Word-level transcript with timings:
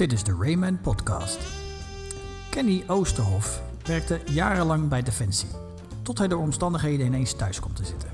Dit 0.00 0.12
is 0.12 0.24
de 0.24 0.36
Rayman 0.40 0.80
Podcast. 0.80 1.38
Kenny 2.50 2.84
Oosterhof 2.86 3.62
werkte 3.84 4.20
jarenlang 4.24 4.88
bij 4.88 5.02
Defensie, 5.02 5.48
tot 6.02 6.18
hij 6.18 6.28
door 6.28 6.40
omstandigheden 6.40 7.06
ineens 7.06 7.32
thuis 7.32 7.60
komt 7.60 7.76
te 7.76 7.84
zitten. 7.84 8.08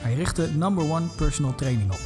Hij 0.00 0.14
richtte 0.14 0.50
Number 0.56 0.90
One 0.90 1.06
Personal 1.16 1.54
Training 1.54 1.92
op, 1.92 2.00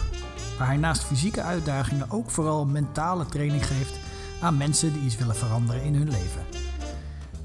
waar 0.59 0.67
hij 0.67 0.77
naast 0.77 1.03
fysieke 1.03 1.43
uitdagingen 1.43 2.11
ook 2.11 2.31
vooral 2.31 2.67
mentale 2.67 3.27
training 3.27 3.67
geeft 3.67 3.99
aan 4.41 4.57
mensen 4.57 4.93
die 4.93 5.03
iets 5.03 5.17
willen 5.17 5.37
veranderen 5.37 5.83
in 5.83 5.95
hun 5.95 6.11
leven. 6.11 6.45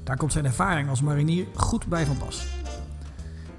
Daar 0.04 0.16
komt 0.16 0.32
zijn 0.32 0.44
ervaring 0.44 0.88
als 0.88 1.02
marinier 1.02 1.46
goed 1.54 1.86
bij 1.86 2.06
van 2.06 2.16
pas. 2.16 2.46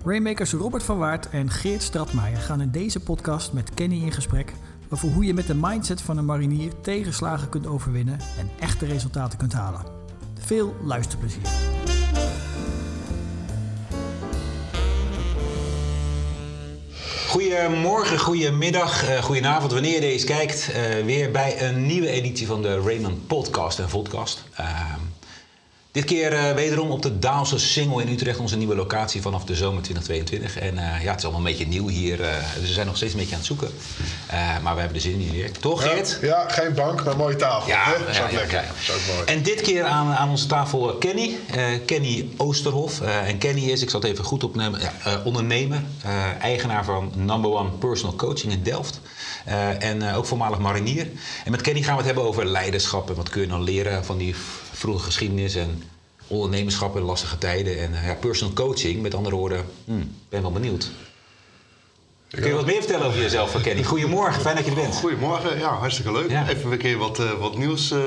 Rainmakers 0.03 0.53
Robert 0.53 0.83
van 0.83 0.97
Waart 0.97 1.29
en 1.29 1.49
Geert 1.49 1.81
Stratmaier 1.81 2.37
gaan 2.37 2.61
in 2.61 2.71
deze 2.71 2.99
podcast 2.99 3.53
met 3.53 3.73
Kenny 3.73 4.03
in 4.03 4.11
gesprek 4.11 4.53
over 4.89 5.09
hoe 5.09 5.25
je 5.25 5.33
met 5.33 5.47
de 5.47 5.55
mindset 5.55 6.01
van 6.01 6.17
een 6.17 6.25
marinier 6.25 6.71
tegenslagen 6.81 7.49
kunt 7.49 7.67
overwinnen 7.67 8.19
en 8.39 8.49
echte 8.59 8.85
resultaten 8.85 9.37
kunt 9.37 9.53
halen. 9.53 9.81
Veel 10.39 10.75
luisterplezier. 10.83 11.41
Goedemorgen, 17.27 18.19
goedemiddag, 18.19 19.09
uh, 19.09 19.23
goedenavond, 19.23 19.71
wanneer 19.71 19.93
je 19.93 19.99
deze 19.99 20.25
kijkt. 20.25 20.69
Uh, 20.69 21.05
weer 21.05 21.31
bij 21.31 21.61
een 21.61 21.85
nieuwe 21.85 22.09
editie 22.09 22.47
van 22.47 22.61
de 22.61 22.81
Raymond 22.81 23.27
Podcast 23.27 23.79
en 23.79 23.89
Vodcast. 23.89 24.43
Uh, 24.59 24.67
dit 25.97 26.05
keer 26.05 26.33
uh, 26.33 26.51
wederom 26.51 26.91
op 26.91 27.01
de 27.01 27.19
Daalse 27.19 27.59
Singel 27.59 27.99
in 27.99 28.07
Utrecht, 28.09 28.39
onze 28.39 28.57
nieuwe 28.57 28.75
locatie 28.75 29.21
vanaf 29.21 29.43
de 29.45 29.55
zomer 29.55 29.83
2022. 29.83 30.59
En 30.59 30.73
uh, 30.73 31.03
ja, 31.03 31.09
het 31.09 31.17
is 31.17 31.23
allemaal 31.23 31.41
een 31.41 31.47
beetje 31.47 31.67
nieuw 31.67 31.87
hier, 31.87 32.19
uh, 32.19 32.27
dus 32.59 32.67
we 32.67 32.73
zijn 32.73 32.85
nog 32.85 32.95
steeds 32.95 33.13
een 33.13 33.19
beetje 33.19 33.33
aan 33.33 33.39
het 33.39 33.47
zoeken. 33.47 33.69
maar 34.63 34.73
we 34.73 34.79
hebben 34.79 34.97
er 34.97 35.03
zin 35.03 35.19
in 35.19 35.29
hier. 35.29 35.51
Toch, 35.51 35.81
Geert? 35.81 36.17
Ja, 36.21 36.27
ja, 36.27 36.49
geen 36.49 36.73
bank, 36.73 37.03
maar 37.03 37.13
een 37.13 37.19
mooie 37.19 37.35
tafel. 37.35 37.67
Ja, 37.69 37.83
hè? 37.83 38.19
ja, 38.19 38.29
ja, 38.29 38.41
ja. 38.51 38.63
mooi. 39.13 39.25
En 39.25 39.43
dit 39.43 39.61
keer 39.61 39.83
aan, 39.83 40.13
aan 40.13 40.29
onze 40.29 40.45
tafel 40.45 40.95
Kenny, 40.95 41.37
Kenny 41.85 42.29
Oosterhof. 42.37 43.01
en 43.01 43.37
Kenny 43.37 43.61
is, 43.61 43.81
ik 43.81 43.89
zal 43.89 44.01
het 44.01 44.09
even 44.09 44.23
goed 44.23 44.43
opnemen, 44.43 44.79
ondernemer, 45.23 45.81
eigenaar 46.41 46.85
van 46.85 47.11
Number 47.15 47.51
One 47.51 47.69
Personal 47.69 48.15
Coaching 48.15 48.53
in 48.53 48.63
Delft. 48.63 48.99
en 49.79 50.13
ook 50.13 50.25
voormalig 50.25 50.59
marinier. 50.59 51.07
En 51.45 51.51
met 51.51 51.61
Kenny 51.61 51.81
gaan 51.81 51.91
we 51.91 51.97
het 51.97 52.05
hebben 52.05 52.23
over 52.23 52.45
leiderschap 52.45 53.09
en 53.09 53.15
wat 53.15 53.29
kun 53.29 53.41
je 53.41 53.47
nou 53.47 53.63
leren 53.63 54.05
van 54.05 54.17
die 54.17 54.35
vroege 54.71 55.03
geschiedenis 55.03 55.55
en 55.55 55.83
ondernemerschap 56.27 56.95
in 56.95 57.01
lastige 57.01 57.37
tijden 57.37 57.79
en 57.79 57.91
ja, 58.05 58.13
personal 58.13 58.53
coaching. 58.53 59.01
Met 59.01 59.13
andere 59.13 59.35
woorden, 59.35 59.65
hmm, 59.85 60.15
ben 60.29 60.41
wel 60.41 60.51
benieuwd. 60.51 60.91
Kun 62.29 62.47
je 62.47 62.53
wat 62.53 62.65
meer 62.65 62.79
vertellen 62.79 63.05
over 63.05 63.21
jezelf, 63.21 63.61
Kenny? 63.61 63.83
Goedemorgen, 63.83 64.41
fijn 64.41 64.55
dat 64.55 64.65
je 64.65 64.71
er 64.71 64.77
bent. 64.77 64.95
Goedemorgen, 64.95 65.59
ja, 65.59 65.69
hartstikke 65.69 66.11
leuk. 66.11 66.29
Ja. 66.29 66.47
Even 66.49 66.71
een 66.71 66.77
keer 66.77 66.97
wat, 66.97 67.19
uh, 67.19 67.31
wat 67.39 67.57
nieuws 67.57 67.91
uh, 67.91 67.99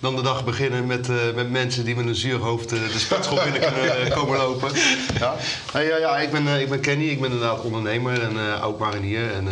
dan 0.00 0.16
de 0.16 0.22
dag 0.22 0.44
beginnen 0.44 0.86
met, 0.86 1.08
uh, 1.08 1.16
met 1.34 1.50
mensen 1.50 1.84
die 1.84 1.96
met 1.96 2.06
een 2.06 2.14
zuur 2.14 2.38
hoofd 2.38 2.68
de 2.68 2.98
sportschool 2.98 3.42
binnen 3.42 3.60
kunnen 3.60 4.10
komen 4.18 4.38
lopen. 4.38 4.70
Ja, 5.18 5.36
hey, 5.72 5.86
ja 5.86 6.18
ik, 6.18 6.30
ben, 6.30 6.60
ik 6.60 6.68
ben 6.68 6.80
Kenny, 6.80 7.04
ik 7.04 7.20
ben 7.20 7.32
inderdaad 7.32 7.60
ondernemer 7.60 8.22
en 8.22 8.60
oud 8.60 8.78
marinier. 8.78 9.32
En, 9.32 9.48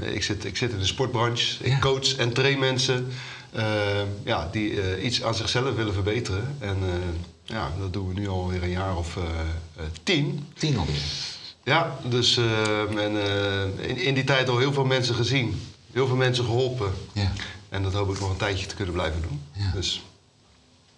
ik, 0.00 0.22
zit, 0.22 0.44
ik 0.44 0.56
zit 0.56 0.72
in 0.72 0.78
de 0.78 0.86
sportbranche, 0.86 1.64
ik 1.64 1.80
coach 1.80 2.16
en 2.16 2.32
train 2.32 2.58
mensen. 2.58 3.12
Uh, 3.56 3.64
ja, 4.24 4.48
die 4.52 4.70
uh, 4.70 5.04
iets 5.04 5.22
aan 5.22 5.34
zichzelf 5.34 5.74
willen 5.74 5.92
verbeteren. 5.92 6.56
En 6.58 6.76
uh, 6.82 6.92
ja, 7.44 7.72
dat 7.78 7.92
doen 7.92 8.08
we 8.08 8.14
nu 8.14 8.28
alweer 8.28 8.62
een 8.62 8.70
jaar 8.70 8.96
of 8.96 9.18
tien. 10.02 10.48
Tien 10.54 10.78
alweer? 10.78 11.02
Ja, 11.64 11.98
dus 12.08 12.36
en, 12.96 13.16
in, 13.78 13.96
in, 13.96 14.14
die 14.14 14.24
tijd 14.24 14.48
al 14.48 14.58
heel 14.58 14.72
veel 14.72 14.84
mensen 14.84 15.14
gezien. 15.14 15.60
Heel 15.92 16.06
veel 16.06 16.16
mensen 16.16 16.44
geholpen. 16.44 16.92
Ja. 17.12 17.32
En 17.68 17.82
dat 17.82 17.92
hoop 17.92 18.10
ik 18.10 18.20
nog 18.20 18.30
een 18.30 18.36
tijdje 18.36 18.66
te 18.66 18.74
kunnen 18.74 18.94
blijven 18.94 19.22
doen. 19.22 19.42
Ja. 19.52 19.70
Dus 19.74 20.02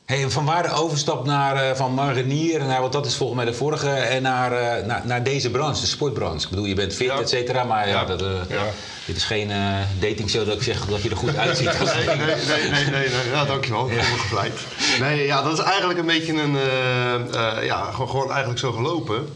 Hey, 0.09 0.31
van 0.31 0.45
waar 0.45 0.63
de 0.63 0.73
overstap 0.73 1.25
naar, 1.25 1.71
uh, 1.71 1.75
van 1.75 1.95
marinier, 1.95 2.65
naar, 2.65 2.81
want 2.81 2.93
dat 2.93 3.07
is 3.07 3.17
volgens 3.17 3.39
mij 3.39 3.51
de 3.51 3.57
vorige, 3.57 3.89
en 3.89 4.23
naar, 4.23 4.53
uh, 4.53 4.87
naar, 4.87 5.03
naar, 5.05 5.23
deze 5.23 5.51
branche, 5.51 5.81
de 5.81 5.87
sportbranche. 5.87 6.45
Ik 6.45 6.51
bedoel, 6.51 6.65
je 6.65 6.75
bent 6.75 6.95
fit, 6.95 7.07
ja. 7.07 7.19
et 7.19 7.29
cetera, 7.29 7.65
maar 7.65 7.89
ja. 7.89 8.05
dat, 8.05 8.23
uh, 8.23 8.29
ja. 8.49 8.63
dit 9.07 9.17
is 9.17 9.25
geen 9.25 9.53
datingshow 9.99 10.47
dat 10.47 10.55
ik 10.55 10.63
zeg 10.63 10.87
dat 10.87 11.03
je 11.03 11.11
er 11.11 11.17
goed 11.17 11.37
uitziet. 11.37 11.79
nee, 11.95 12.07
nee, 12.07 12.17
nee, 12.27 12.91
nee, 12.91 13.09
nee, 13.09 13.31
ja, 13.31 13.45
dankjewel, 13.45 13.91
ja. 13.91 14.03
gevleid. 14.03 14.61
Nee, 15.01 15.27
ja, 15.27 15.43
dat 15.43 15.53
is 15.53 15.65
eigenlijk 15.65 15.99
een 15.99 16.07
beetje 16.07 16.33
een, 16.33 16.57
ja, 17.65 17.91
gewoon, 17.91 18.09
gewoon, 18.09 18.31
eigenlijk 18.31 18.61
zo 18.61 18.73
gelopen. 18.73 19.29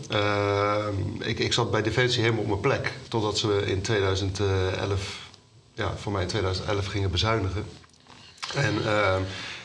ik, 1.18 1.38
ik 1.38 1.52
zat 1.52 1.70
bij 1.70 1.82
Defensie 1.82 2.22
helemaal 2.22 2.42
op 2.42 2.48
mijn 2.48 2.60
plek, 2.60 2.92
totdat 3.08 3.38
ze 3.38 3.62
in 3.66 3.80
2011, 3.80 5.18
ja, 5.74 5.92
voor 5.96 6.12
mij 6.12 6.22
in 6.22 6.28
2011 6.28 6.86
gingen 6.86 7.10
bezuinigen. 7.10 7.81
En 8.54 8.74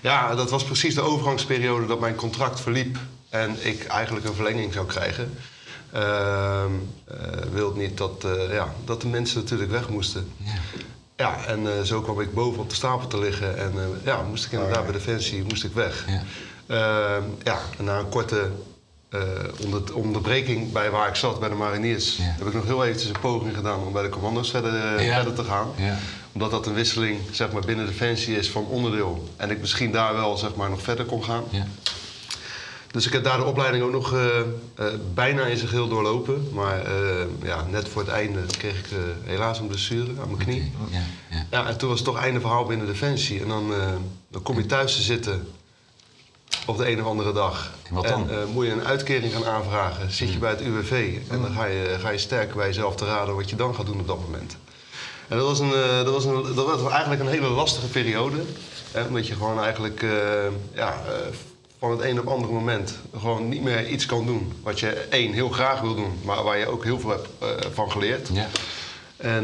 ja, 0.02 0.36
dat 0.36 0.50
was 0.50 0.64
precies 0.64 0.96
de 0.96 1.02
overgangsperiode 1.02 1.86
dat 1.86 2.00
mijn 2.00 2.16
contract 2.16 2.60
verliep 2.60 2.98
en 3.30 3.68
ik 3.68 3.86
eigenlijk 3.86 4.26
een 4.26 4.34
verlenging 4.34 4.74
zou 4.74 4.86
krijgen. 4.86 5.34
Uh, 5.96 6.64
uh, 7.12 7.18
wilde 7.52 7.80
niet 7.80 7.98
dat, 7.98 8.24
uh, 8.26 8.54
ja, 8.54 8.74
dat 8.86 9.02
de 9.02 9.08
mensen 9.08 9.40
natuurlijk 9.40 9.72
weg 9.72 9.90
moesten. 9.90 10.32
Ja, 10.38 10.54
ja 11.16 11.46
en 11.46 11.64
uh, 11.64 11.82
zo 11.82 12.02
kwam 12.02 12.22
ik 12.22 12.34
boven 12.34 12.62
op 12.62 12.70
de 12.70 12.76
stapel 12.76 13.08
te 13.08 13.20
liggen 13.20 13.58
en 13.58 13.74
ja, 14.04 14.22
moest 14.22 14.46
ik 14.46 14.52
inderdaad 14.52 14.78
oh, 14.78 14.84
bij 14.84 14.94
Defensie 14.94 15.44
moest 15.44 15.64
ik 15.64 15.74
weg. 15.74 16.06
Ja, 16.08 16.24
ehm, 16.68 17.24
ja 17.44 17.60
na 17.78 18.00
een 18.00 18.10
korte 18.10 18.50
onder, 19.64 19.96
onderbreking 19.96 20.72
bij 20.72 20.90
waar 20.90 21.08
ik 21.08 21.16
zat, 21.16 21.40
bij 21.40 21.50
de 21.50 21.56
mariniers, 21.56 22.18
heb 22.22 22.48
ik 22.48 22.54
nog 22.54 22.66
heel 22.66 22.86
eventjes 22.86 23.10
een 23.10 23.20
poging 23.20 23.56
gedaan 23.56 23.80
om 23.80 23.94
bij 23.94 24.04
de 24.04 24.10
commando's 24.10 24.50
verder, 24.50 25.00
verder 25.00 25.34
te 25.34 25.44
gaan 25.44 25.68
omdat 26.38 26.52
dat 26.52 26.66
een 26.66 26.74
wisseling 26.74 27.20
zeg 27.32 27.52
maar, 27.52 27.62
binnen 27.62 27.86
Defensie 27.86 28.38
is 28.38 28.50
van 28.50 28.66
onderdeel. 28.66 29.30
En 29.38 29.50
ik 29.50 29.60
misschien 29.60 29.92
daar 29.92 30.14
wel 30.14 30.38
zeg 30.38 30.56
maar, 30.56 30.70
nog 30.70 30.82
verder 30.82 31.06
kon 31.06 31.24
gaan. 31.24 31.44
Ja. 31.50 31.68
Dus 32.92 33.06
ik 33.06 33.14
heb 33.14 33.24
daar 33.24 33.38
de 33.38 33.44
opleiding 33.44 33.84
ook 33.84 33.92
nog 33.92 34.14
uh, 34.14 34.20
uh, 34.80 34.86
bijna 35.14 35.46
in 35.46 35.58
zijn 35.58 35.70
geheel 35.70 35.88
doorlopen. 35.88 36.50
Maar 36.54 36.78
uh, 36.78 37.22
ja, 37.44 37.66
net 37.70 37.90
voor 37.90 38.02
het 38.02 38.12
einde 38.12 38.40
kreeg 38.58 38.80
ik 38.80 38.86
helaas 39.24 39.60
een 39.60 39.68
blessure 39.68 40.12
aan 40.22 40.28
mijn 40.28 40.38
knie. 40.38 40.72
Okay. 40.82 41.00
Ja, 41.00 41.06
ja. 41.38 41.46
ja, 41.52 41.68
en 41.68 41.78
toen 41.78 41.90
was 41.90 41.98
het 41.98 42.08
toch 42.08 42.18
einde 42.18 42.40
verhaal 42.40 42.66
binnen 42.66 42.88
Defensie. 42.88 43.42
En 43.42 43.48
dan, 43.48 43.74
dan 44.28 44.42
kom 44.42 44.58
je 44.58 44.66
thuis 44.66 44.96
te 44.96 45.02
zitten 45.02 45.48
op 46.66 46.78
de 46.78 46.92
een 46.92 47.02
of 47.02 47.08
andere 47.08 47.34
dag. 47.34 47.72
En, 47.84 47.94
wat 47.94 48.08
dan? 48.08 48.30
en 48.30 48.48
moet 48.54 48.66
je 48.66 48.72
een 48.72 48.86
uitkering 48.86 49.34
gaan 49.34 49.46
aanvragen. 49.46 50.12
Zit 50.12 50.34
je 50.34 50.40
bij 50.40 50.50
het 50.50 50.62
UWV. 50.62 51.18
En 51.30 51.42
dan 51.42 51.52
ga 51.52 51.66
je, 51.66 51.98
ga 52.00 52.10
je 52.10 52.18
sterk 52.18 52.56
bij 52.56 52.68
jezelf 52.68 52.96
te 52.96 53.06
raden 53.06 53.36
wat 53.36 53.50
je 53.50 53.56
dan 53.56 53.76
gaat 53.76 53.86
doen 53.86 54.00
op 54.00 54.08
dat 54.08 54.20
moment. 54.20 54.58
En 55.28 55.38
dat 55.38 55.48
was, 55.48 55.60
een, 55.60 55.72
dat, 56.04 56.14
was 56.14 56.26
een, 56.26 56.56
dat 56.56 56.66
was 56.66 56.92
eigenlijk 56.92 57.22
een 57.22 57.28
hele 57.28 57.50
lastige 57.50 57.88
periode. 57.88 58.38
Hè, 58.92 59.04
omdat 59.04 59.28
je 59.28 59.34
gewoon 59.34 59.64
eigenlijk 59.64 60.02
uh, 60.02 60.12
ja, 60.74 61.02
uh, 61.06 61.14
van 61.80 61.92
het 61.92 62.02
een 62.02 62.20
op 62.20 62.28
andere 62.28 62.54
moment 62.54 62.94
gewoon 63.20 63.50
niet 63.50 63.64
meer 63.64 63.88
iets 63.88 64.06
kan 64.06 64.26
doen. 64.26 64.54
Wat 64.64 64.80
je 64.80 64.90
één 65.10 65.34
heel 65.34 65.50
graag 65.50 65.82
wil 65.82 65.96
doen, 65.96 66.20
maar 66.24 66.44
waar 66.44 66.58
je 66.58 66.68
ook 66.68 66.84
heel 66.84 67.00
veel 67.00 67.10
hebt 67.10 67.28
van 67.74 67.92
geleerd. 67.92 68.30
Ja. 68.34 68.48
En, 69.18 69.44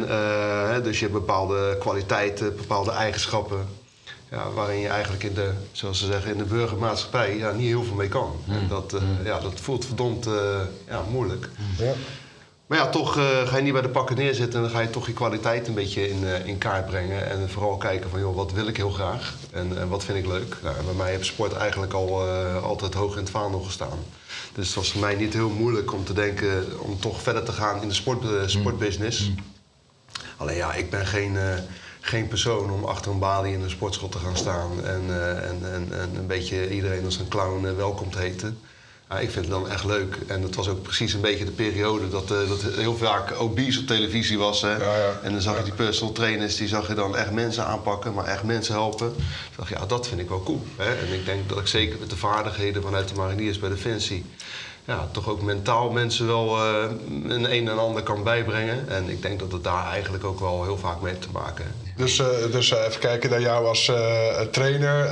dus 0.83 0.99
je 0.99 1.05
hebt 1.05 1.17
bepaalde 1.17 1.77
kwaliteiten, 1.79 2.55
bepaalde 2.55 2.91
eigenschappen. 2.91 3.67
Ja, 4.31 4.51
waarin 4.51 4.79
je 4.79 4.87
eigenlijk 4.87 5.23
in 5.23 5.33
de, 5.33 5.51
zoals 5.71 5.99
ze 5.99 6.05
zeggen, 6.05 6.31
in 6.31 6.37
de 6.37 6.43
burgermaatschappij 6.43 7.37
ja, 7.37 7.51
niet 7.51 7.67
heel 7.67 7.83
veel 7.83 7.95
mee 7.95 8.07
kan. 8.07 8.31
Mm. 8.45 8.53
En 8.53 8.67
dat, 8.67 8.95
ja, 9.23 9.39
dat 9.39 9.59
voelt 9.59 9.85
verdomd 9.85 10.27
ja, 10.87 11.03
moeilijk. 11.11 11.49
Ja. 11.77 11.93
Maar 12.67 12.77
ja, 12.77 12.89
toch 12.89 13.17
uh, 13.17 13.47
ga 13.47 13.57
je 13.57 13.63
niet 13.63 13.73
bij 13.73 13.81
de 13.81 13.89
pakken 13.89 14.15
neerzitten 14.15 14.55
en 14.55 14.61
dan 14.61 14.71
ga 14.71 14.79
je 14.79 14.89
toch 14.89 15.07
je 15.07 15.13
kwaliteit 15.13 15.67
een 15.67 15.73
beetje 15.73 16.09
in, 16.09 16.23
uh, 16.23 16.45
in 16.45 16.57
kaart 16.57 16.85
brengen. 16.85 17.29
En 17.29 17.49
vooral 17.49 17.77
kijken 17.77 18.09
van, 18.09 18.19
joh, 18.19 18.35
wat 18.35 18.51
wil 18.51 18.67
ik 18.67 18.77
heel 18.77 18.89
graag 18.89 19.35
en, 19.51 19.77
en 19.77 19.87
wat 19.87 20.03
vind 20.03 20.17
ik 20.17 20.25
leuk. 20.25 20.57
Nou, 20.63 20.83
bij 20.83 20.93
mij 20.93 21.09
heeft 21.09 21.25
sport 21.25 21.53
eigenlijk 21.53 21.93
al 21.93 22.27
uh, 22.27 22.63
altijd 22.63 22.93
hoog 22.93 23.11
in 23.11 23.21
het 23.21 23.29
vaandel 23.29 23.59
gestaan. 23.59 23.99
Dus 24.53 24.67
het 24.67 24.75
was 24.75 24.91
voor 24.91 25.01
mij 25.01 25.15
niet 25.15 25.33
heel 25.33 25.49
moeilijk 25.49 25.93
om 25.93 26.05
te 26.05 26.13
denken 26.13 26.79
om 26.79 26.99
toch 26.99 27.21
verder 27.21 27.43
te 27.43 27.51
gaan 27.51 27.81
in 27.81 27.87
de 27.87 27.93
sport, 27.93 28.51
sportbusiness. 28.51 29.29
Mm. 29.29 29.35
Alleen 30.37 30.55
ja, 30.55 30.73
ik 30.73 30.89
ben 30.89 31.05
geen, 31.05 31.37
geen 31.99 32.27
persoon 32.27 32.71
om 32.71 32.83
achter 32.83 33.11
een 33.11 33.19
balie 33.19 33.53
in 33.53 33.61
een 33.61 33.69
sportschool 33.69 34.09
te 34.09 34.17
gaan 34.17 34.37
staan 34.37 34.85
en, 34.85 35.01
en, 35.43 35.73
en, 35.73 35.87
en 35.91 36.15
een 36.15 36.27
beetje 36.27 36.69
iedereen 36.69 37.05
als 37.05 37.17
een 37.17 37.27
clown 37.27 37.75
welkom 37.75 38.11
te 38.11 38.17
heten. 38.19 38.59
Ja, 39.13 39.19
ik 39.19 39.31
vind 39.31 39.45
het 39.45 39.53
dan 39.53 39.69
echt 39.69 39.83
leuk. 39.83 40.17
En 40.27 40.41
het 40.41 40.55
was 40.55 40.67
ook 40.67 40.81
precies 40.81 41.13
een 41.13 41.21
beetje 41.21 41.45
de 41.45 41.51
periode 41.51 42.09
dat, 42.09 42.31
uh, 42.31 42.49
dat 42.49 42.61
heel 42.61 42.97
vaak 42.97 43.39
obese 43.39 43.79
op 43.79 43.87
televisie 43.87 44.37
was. 44.37 44.61
Hè? 44.61 44.75
Ja, 44.75 44.97
ja. 44.97 45.19
En 45.23 45.31
dan 45.31 45.41
zag 45.41 45.57
je 45.57 45.63
die 45.63 45.73
personal 45.73 46.13
trainers, 46.13 46.55
die 46.55 46.67
zag 46.67 46.87
je 46.87 46.93
dan 46.93 47.15
echt 47.15 47.31
mensen 47.31 47.65
aanpakken, 47.65 48.13
maar 48.13 48.25
echt 48.25 48.43
mensen 48.43 48.73
helpen. 48.73 49.07
Ik 49.17 49.57
dacht, 49.57 49.69
ja, 49.69 49.85
dat 49.85 50.07
vind 50.07 50.19
ik 50.19 50.29
wel 50.29 50.43
cool. 50.43 50.61
Hè? 50.77 50.95
En 50.95 51.13
ik 51.13 51.25
denk 51.25 51.49
dat 51.49 51.57
ik 51.57 51.67
zeker 51.67 51.99
met 51.99 52.09
de 52.09 52.15
vaardigheden 52.15 52.81
vanuit 52.81 53.07
de 53.07 53.15
mariniers 53.15 53.59
bij 53.59 53.69
Defensie... 53.69 54.25
ja, 54.85 55.07
toch 55.11 55.29
ook 55.29 55.41
mentaal 55.41 55.89
mensen 55.89 56.27
wel 56.27 56.57
uh, 56.57 56.83
een 57.27 57.53
een 57.53 57.67
en 57.67 57.79
ander 57.79 58.03
kan 58.03 58.23
bijbrengen. 58.23 58.89
En 58.89 59.09
ik 59.09 59.21
denk 59.21 59.39
dat 59.39 59.51
het 59.51 59.63
daar 59.63 59.85
eigenlijk 59.91 60.23
ook 60.23 60.39
wel 60.39 60.63
heel 60.63 60.77
vaak 60.77 61.01
mee 61.01 61.13
heeft 61.13 61.25
te 61.25 61.33
maken. 61.33 61.65
Dus, 61.95 62.19
uh, 62.19 62.27
dus 62.51 62.71
uh, 62.71 62.77
even 62.87 62.99
kijken 62.99 63.29
naar 63.29 63.41
jou 63.41 63.67
als 63.67 63.91
trainer. 64.51 65.07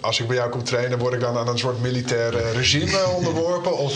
als 0.00 0.20
ik 0.20 0.26
bij 0.26 0.36
jou 0.36 0.50
kom 0.50 0.64
trainen, 0.64 0.98
word 0.98 1.14
ik 1.14 1.20
dan 1.20 1.36
aan 1.36 1.48
een 1.48 1.58
soort 1.58 1.80
militair 1.80 2.52
regime 2.52 3.06
onderworpen? 3.16 3.78
Of 3.78 3.92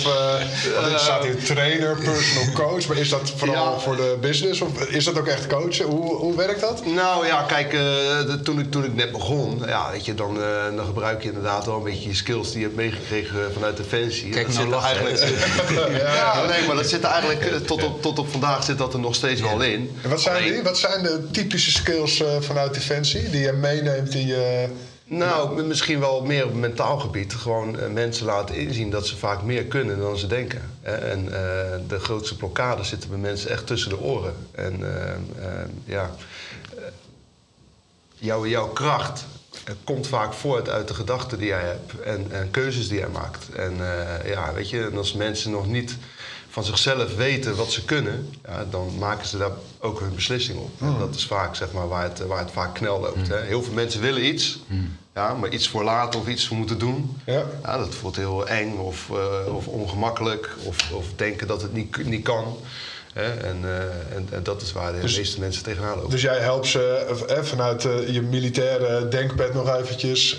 staat 0.97 1.25
hier 1.25 1.45
trainer, 1.45 1.97
personal 1.97 2.53
coach. 2.55 2.87
Maar 2.87 2.97
is 2.97 3.09
dat 3.09 3.33
vooral 3.37 3.81
voor 3.81 3.97
de 3.97 4.17
business? 4.21 4.61
Of 4.61 4.85
is 4.85 5.05
dat 5.05 5.19
ook 5.19 5.27
echt 5.27 5.47
coachen? 5.47 5.85
Hoe, 5.85 6.15
hoe 6.15 6.37
werkt 6.37 6.61
dat? 6.61 6.87
Nou 6.87 7.27
ja, 7.27 7.43
kijk, 7.43 7.71
de, 7.71 8.41
toen, 8.43 8.61
ik, 8.61 8.71
toen 8.71 8.85
ik 8.85 8.95
net 8.95 9.13
begon, 9.13 9.63
ja, 9.67 9.91
weet 9.91 10.05
je, 10.05 10.15
dan, 10.15 10.39
dan 10.77 10.87
gebruik 10.87 11.23
je 11.23 11.29
inderdaad 11.29 11.67
wel 11.67 11.77
een 11.77 11.83
beetje 11.83 12.09
je 12.09 12.15
skills 12.15 12.51
die 12.51 12.59
je 12.59 12.65
hebt 12.65 12.77
meegekregen 12.77 13.53
vanuit 13.53 13.77
Defensie. 13.77 14.31
Kijk, 14.31 14.49
nou 14.49 14.83
eigenlijk. 14.83 15.19
ja, 16.03 16.47
nee, 16.47 16.67
maar 16.67 16.77
dat 16.77 16.89
zit 16.89 17.05
er 17.05 17.11
eigenlijk 17.11 17.45
eh, 17.45 17.57
tot 17.57 17.83
op, 17.85 18.03
tot 18.03 18.19
op 18.19 18.31
vandaag 18.31 18.65
zit 18.65 18.79
dat 18.79 18.93
er 18.93 19.01
nog 19.01 19.15
steeds 19.15 19.41
wel 19.41 19.61
in. 19.61 19.99
En 20.03 20.11
wat 20.11 20.21
zijn 20.21 20.53
die? 20.53 20.63
Wat 20.63 20.79
zijn 20.79 21.03
de 21.03 21.29
typische 21.31 21.71
skills 21.83 22.21
uh, 22.21 22.41
vanuit 22.41 22.75
Defensie 22.75 23.31
die 23.31 23.41
je 23.41 23.53
meeneemt 23.53 24.15
in 24.15 24.27
je. 24.27 24.69
Nou, 25.05 25.63
misschien 25.63 26.01
wel 26.01 26.25
meer 26.25 26.47
op 26.47 26.55
mentaal 26.55 26.99
gebied. 26.99 27.35
Gewoon 27.35 27.77
uh, 27.77 27.87
mensen 27.87 28.27
laten 28.27 28.55
inzien 28.55 28.91
dat 28.91 29.07
ze 29.07 29.17
vaak 29.17 29.43
meer 29.43 29.65
kunnen 29.65 29.99
dan 29.99 30.17
ze 30.17 30.27
denken. 30.27 30.63
En 30.83 31.25
de 31.89 31.99
grootste 31.99 32.37
blokkades 32.37 32.89
zitten 32.89 33.11
bij 33.11 33.19
mensen 33.19 33.51
echt 33.51 33.67
tussen 33.67 33.91
de 33.91 34.01
oren. 34.01 34.35
En 34.55 34.81
ja, 35.85 36.11
jouw, 38.15 38.47
jouw 38.47 38.69
kracht 38.69 39.25
komt 39.85 40.07
vaak 40.07 40.33
voort 40.33 40.69
uit 40.69 40.89
de 40.89 40.95
gedachten 40.95 41.39
die 41.39 41.47
jij 41.47 41.63
hebt 41.63 42.01
en, 42.01 42.51
keuzes 42.51 42.89
die 42.89 42.99
jij 42.99 43.09
maakt. 43.09 43.49
En 43.57 43.77
ja, 44.25 44.53
weet 44.53 44.71
je, 44.71 44.85
en 44.85 44.97
als 44.97 45.13
mensen 45.13 45.51
nog 45.51 45.67
niet 45.67 45.97
van 46.53 46.65
zichzelf 46.65 47.17
weten 47.17 47.57
wat 47.57 47.73
ze 47.73 47.85
kunnen, 47.85 48.31
ja, 48.47 48.67
dan 48.71 48.99
maken 48.99 49.27
ze 49.27 49.39
daar 49.39 49.51
ook 49.79 50.01
hun 50.01 50.15
beslissing 50.15 50.59
op. 50.59 50.71
En 50.81 50.87
hmm. 50.87 50.99
dat 50.99 51.15
is 51.15 51.27
vaak 51.27 51.55
zeg 51.55 51.73
maar, 51.73 51.89
waar, 51.89 52.03
het, 52.03 52.27
waar 52.27 52.39
het 52.39 52.51
vaak 52.51 52.75
knel 52.75 53.01
loopt. 53.01 53.29
Hè. 53.29 53.41
Heel 53.41 53.63
veel 53.63 53.73
mensen 53.73 54.01
willen 54.01 54.25
iets, 54.25 54.59
hmm. 54.67 54.97
ja, 55.15 55.35
maar 55.35 55.51
iets 55.51 55.69
voor 55.69 55.85
later 55.85 56.21
of 56.21 56.29
iets 56.29 56.47
voor 56.47 56.57
moeten 56.57 56.79
doen. 56.79 57.17
Ja. 57.27 57.45
ja 57.63 57.79
dat 57.79 57.95
voelt 57.95 58.17
heel 58.17 58.47
eng 58.47 58.77
of, 58.77 59.09
uh, 59.13 59.55
of 59.55 59.67
ongemakkelijk 59.67 60.57
of, 60.65 60.93
of 60.93 61.07
denken 61.17 61.47
dat 61.47 61.63
het 61.63 61.73
niet, 61.73 62.05
niet 62.05 62.23
kan. 62.25 62.57
En, 63.15 63.61
uh, 63.65 63.81
en, 64.17 64.29
en, 64.31 64.43
dat 64.43 64.63
is 64.63 64.73
waar 64.73 64.93
de 64.93 65.01
dus, 65.01 65.17
meeste 65.17 65.41
mensen 65.41 65.63
tegenaan 65.63 65.95
lopen. 65.97 66.11
Dus 66.11 66.23
jij 66.23 66.39
helpt 66.39 66.67
ze 66.67 67.07
uh, 67.31 67.43
vanuit 67.43 67.85
uh, 67.85 68.09
je 68.09 68.23
militaire 68.23 69.09
denkpad 69.09 69.55
nog 69.55 69.77
eventjes. 69.77 70.39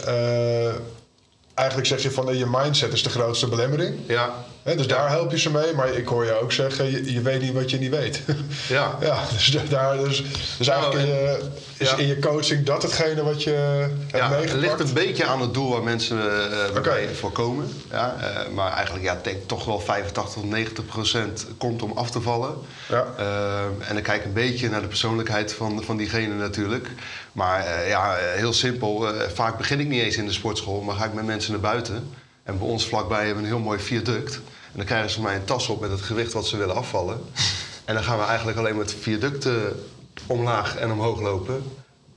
Eigenlijk 1.54 1.88
zeg 1.88 2.02
je 2.02 2.12
van 2.12 2.38
je 2.38 2.46
mindset 2.52 2.94
is 2.94 3.04
de 3.04 3.10
grootste 3.10 3.48
belemmering. 3.48 3.96
Ja. 4.08 4.34
dus 4.64 4.88
daar 4.88 5.10
help 5.10 5.32
je 5.32 5.40
ze 5.40 5.52
mee. 5.52 5.74
Maar 5.74 5.94
ik 5.94 6.08
hoor 6.08 6.26
je 6.26 6.42
ook 6.42 6.52
zeggen, 6.52 6.92
je, 6.92 7.14
je 7.14 7.22
weet 7.22 7.42
niet 7.42 7.54
wat 7.54 7.70
je 7.72 7.78
niet 7.78 7.92
weet. 7.92 8.22
Ja. 8.68 8.98
ja 9.02 9.24
dus, 9.32 9.58
daar, 9.70 9.98
dus, 9.98 10.24
dus 10.58 10.68
eigenlijk 10.68 11.00
nou, 11.00 11.18
in, 11.18 11.24
je, 11.24 11.50
is 11.78 11.96
in 11.96 12.08
je 12.08 12.20
coaching 12.20 12.66
dat 12.66 12.84
hetgene 12.84 13.24
wat 13.24 13.44
je 13.44 13.50
hebt 13.50 14.12
ja, 14.12 14.30
meegepakt? 14.30 14.52
Het 14.52 14.60
ligt 14.60 14.80
een 14.80 14.94
beetje 14.94 15.26
aan 15.26 15.42
het 15.42 15.54
doel 15.54 15.70
waar 15.70 15.84
mensen 15.84 16.18
uh, 16.18 16.78
okay. 16.78 17.08
voor 17.14 17.32
komen. 17.32 17.72
Ja, 17.92 18.16
uh, 18.22 18.54
maar 18.54 18.72
eigenlijk 18.72 19.06
ja, 19.06 19.20
denk 19.24 19.48
toch 19.48 19.66
wel 19.66 19.80
85 19.80 20.34
tot 20.34 20.50
90 20.50 20.86
procent 20.86 21.48
komt 21.58 21.82
om 21.82 21.92
af 21.92 22.12
te 22.12 22.22
vallen. 22.22 22.56
Ja. 22.90 23.06
Uh, 23.20 23.88
en 23.88 23.94
dan 23.94 24.02
kijk 24.02 24.20
ik 24.20 24.26
een 24.26 24.34
beetje 24.34 24.70
naar 24.70 24.82
de 24.82 24.88
persoonlijkheid 24.88 25.54
van, 25.54 25.84
van 25.84 25.98
diegene 25.98 26.34
natuurlijk. 26.34 26.88
Maar 27.34 27.88
ja, 27.88 28.16
heel 28.16 28.54
simpel. 28.54 29.08
vaak 29.34 29.58
begin 29.58 29.80
ik 29.80 29.88
niet 29.88 30.02
eens 30.02 30.18
in 30.18 30.26
de 30.26 30.32
sportschool, 30.32 30.82
maar 30.82 30.96
ga 30.96 31.06
ik 31.06 31.14
met 31.14 31.26
mensen 31.26 31.52
naar 31.52 31.62
buiten. 31.62 32.10
En 32.44 32.58
bij 32.58 32.68
ons 32.68 32.88
vlakbij 32.88 33.26
hebben 33.26 33.44
we 33.44 33.50
een 33.50 33.56
heel 33.56 33.64
mooi 33.64 33.80
viaduct. 33.80 34.36
En 34.36 34.80
dan 34.80 34.86
krijgen 34.86 35.10
ze 35.10 35.22
mij 35.22 35.36
een 35.36 35.44
tas 35.44 35.68
op 35.68 35.82
met 35.82 35.92
het 35.92 36.02
gewicht 36.02 36.34
wat 36.34 36.48
ze 36.48 36.58
willen 36.58 36.76
afvallen. 36.76 37.22
En 37.86 37.94
dan 37.94 38.04
gaan 38.04 38.18
we 38.18 38.24
eigenlijk 38.24 38.58
alleen 38.58 38.78
met 38.78 38.96
viaducten 39.00 39.84
omlaag 40.28 40.76
en 40.76 40.92
omhoog 40.92 41.22
lopen. 41.22 41.64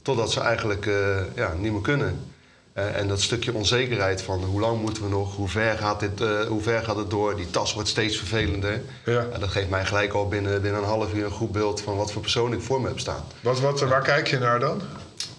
Totdat 0.03 0.33
ze 0.33 0.41
eigenlijk 0.41 0.87
uh, 0.87 1.17
ja, 1.35 1.55
niet 1.59 1.73
meer 1.73 1.81
kunnen. 1.81 2.21
Uh, 2.75 2.97
en 2.97 3.09
dat 3.09 3.21
stukje 3.21 3.55
onzekerheid 3.55 4.23
van 4.23 4.45
hoe 4.45 4.61
lang 4.61 4.81
moeten 4.81 5.03
we 5.03 5.09
nog, 5.09 5.37
hoe 5.37 5.49
ver 5.49 5.79
gaat, 5.79 6.01
dit, 6.01 6.21
uh, 6.21 6.41
hoe 6.41 6.63
ver 6.63 6.83
gaat 6.85 6.97
het 6.97 7.11
door, 7.11 7.37
die 7.37 7.51
tas 7.51 7.75
wordt 7.75 7.89
steeds 7.89 8.17
vervelender. 8.17 8.83
Ja. 9.05 9.27
dat 9.39 9.49
geeft 9.49 9.69
mij 9.69 9.85
gelijk 9.85 10.13
al 10.13 10.29
binnen, 10.29 10.63
binnen 10.63 10.81
een 10.81 10.89
half 10.89 11.15
uur 11.15 11.25
een 11.25 11.31
goed 11.31 11.53
beeld 11.53 11.81
van 11.81 11.97
wat 11.97 12.13
voor 12.13 12.23
persoon 12.23 12.53
ik 12.53 12.63
voor 12.63 12.81
me 12.81 12.89
heb 12.89 12.99
staan. 12.99 13.25
Wat, 13.41 13.61
wat, 13.61 13.81
waar 13.81 14.03
kijk 14.03 14.27
je 14.27 14.39
naar 14.39 14.61
dan? 14.61 14.83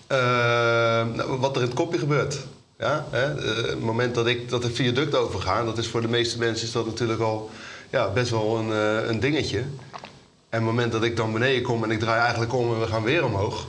Nou, 0.07 1.37
wat 1.39 1.55
er 1.55 1.61
in 1.61 1.67
het 1.67 1.77
kopje 1.77 1.99
gebeurt. 1.99 2.37
Ja, 2.77 3.07
hè? 3.09 3.41
het 3.67 3.81
moment 3.81 4.15
dat 4.15 4.27
ik 4.27 4.49
dat 4.49 4.61
de 4.61 4.71
viaduct 4.71 5.15
overga, 5.15 5.63
dat 5.63 5.77
is 5.77 5.87
voor 5.87 6.01
de 6.01 6.07
meeste 6.07 6.37
mensen 6.37 6.67
is 6.67 6.73
dat 6.73 6.85
natuurlijk 6.85 7.21
al 7.21 7.49
ja, 7.89 8.09
best 8.09 8.31
wel 8.31 8.57
een, 8.57 8.69
een 9.09 9.19
dingetje. 9.19 9.63
En 10.49 10.59
het 10.59 10.61
moment 10.61 10.91
dat 10.91 11.03
ik 11.03 11.15
dan 11.15 11.33
beneden 11.33 11.61
kom 11.61 11.83
en 11.83 11.91
ik 11.91 11.99
draai 11.99 12.19
eigenlijk 12.21 12.53
om 12.53 12.73
en 12.73 12.79
we 12.79 12.87
gaan 12.87 13.03
weer 13.03 13.25
omhoog. 13.25 13.67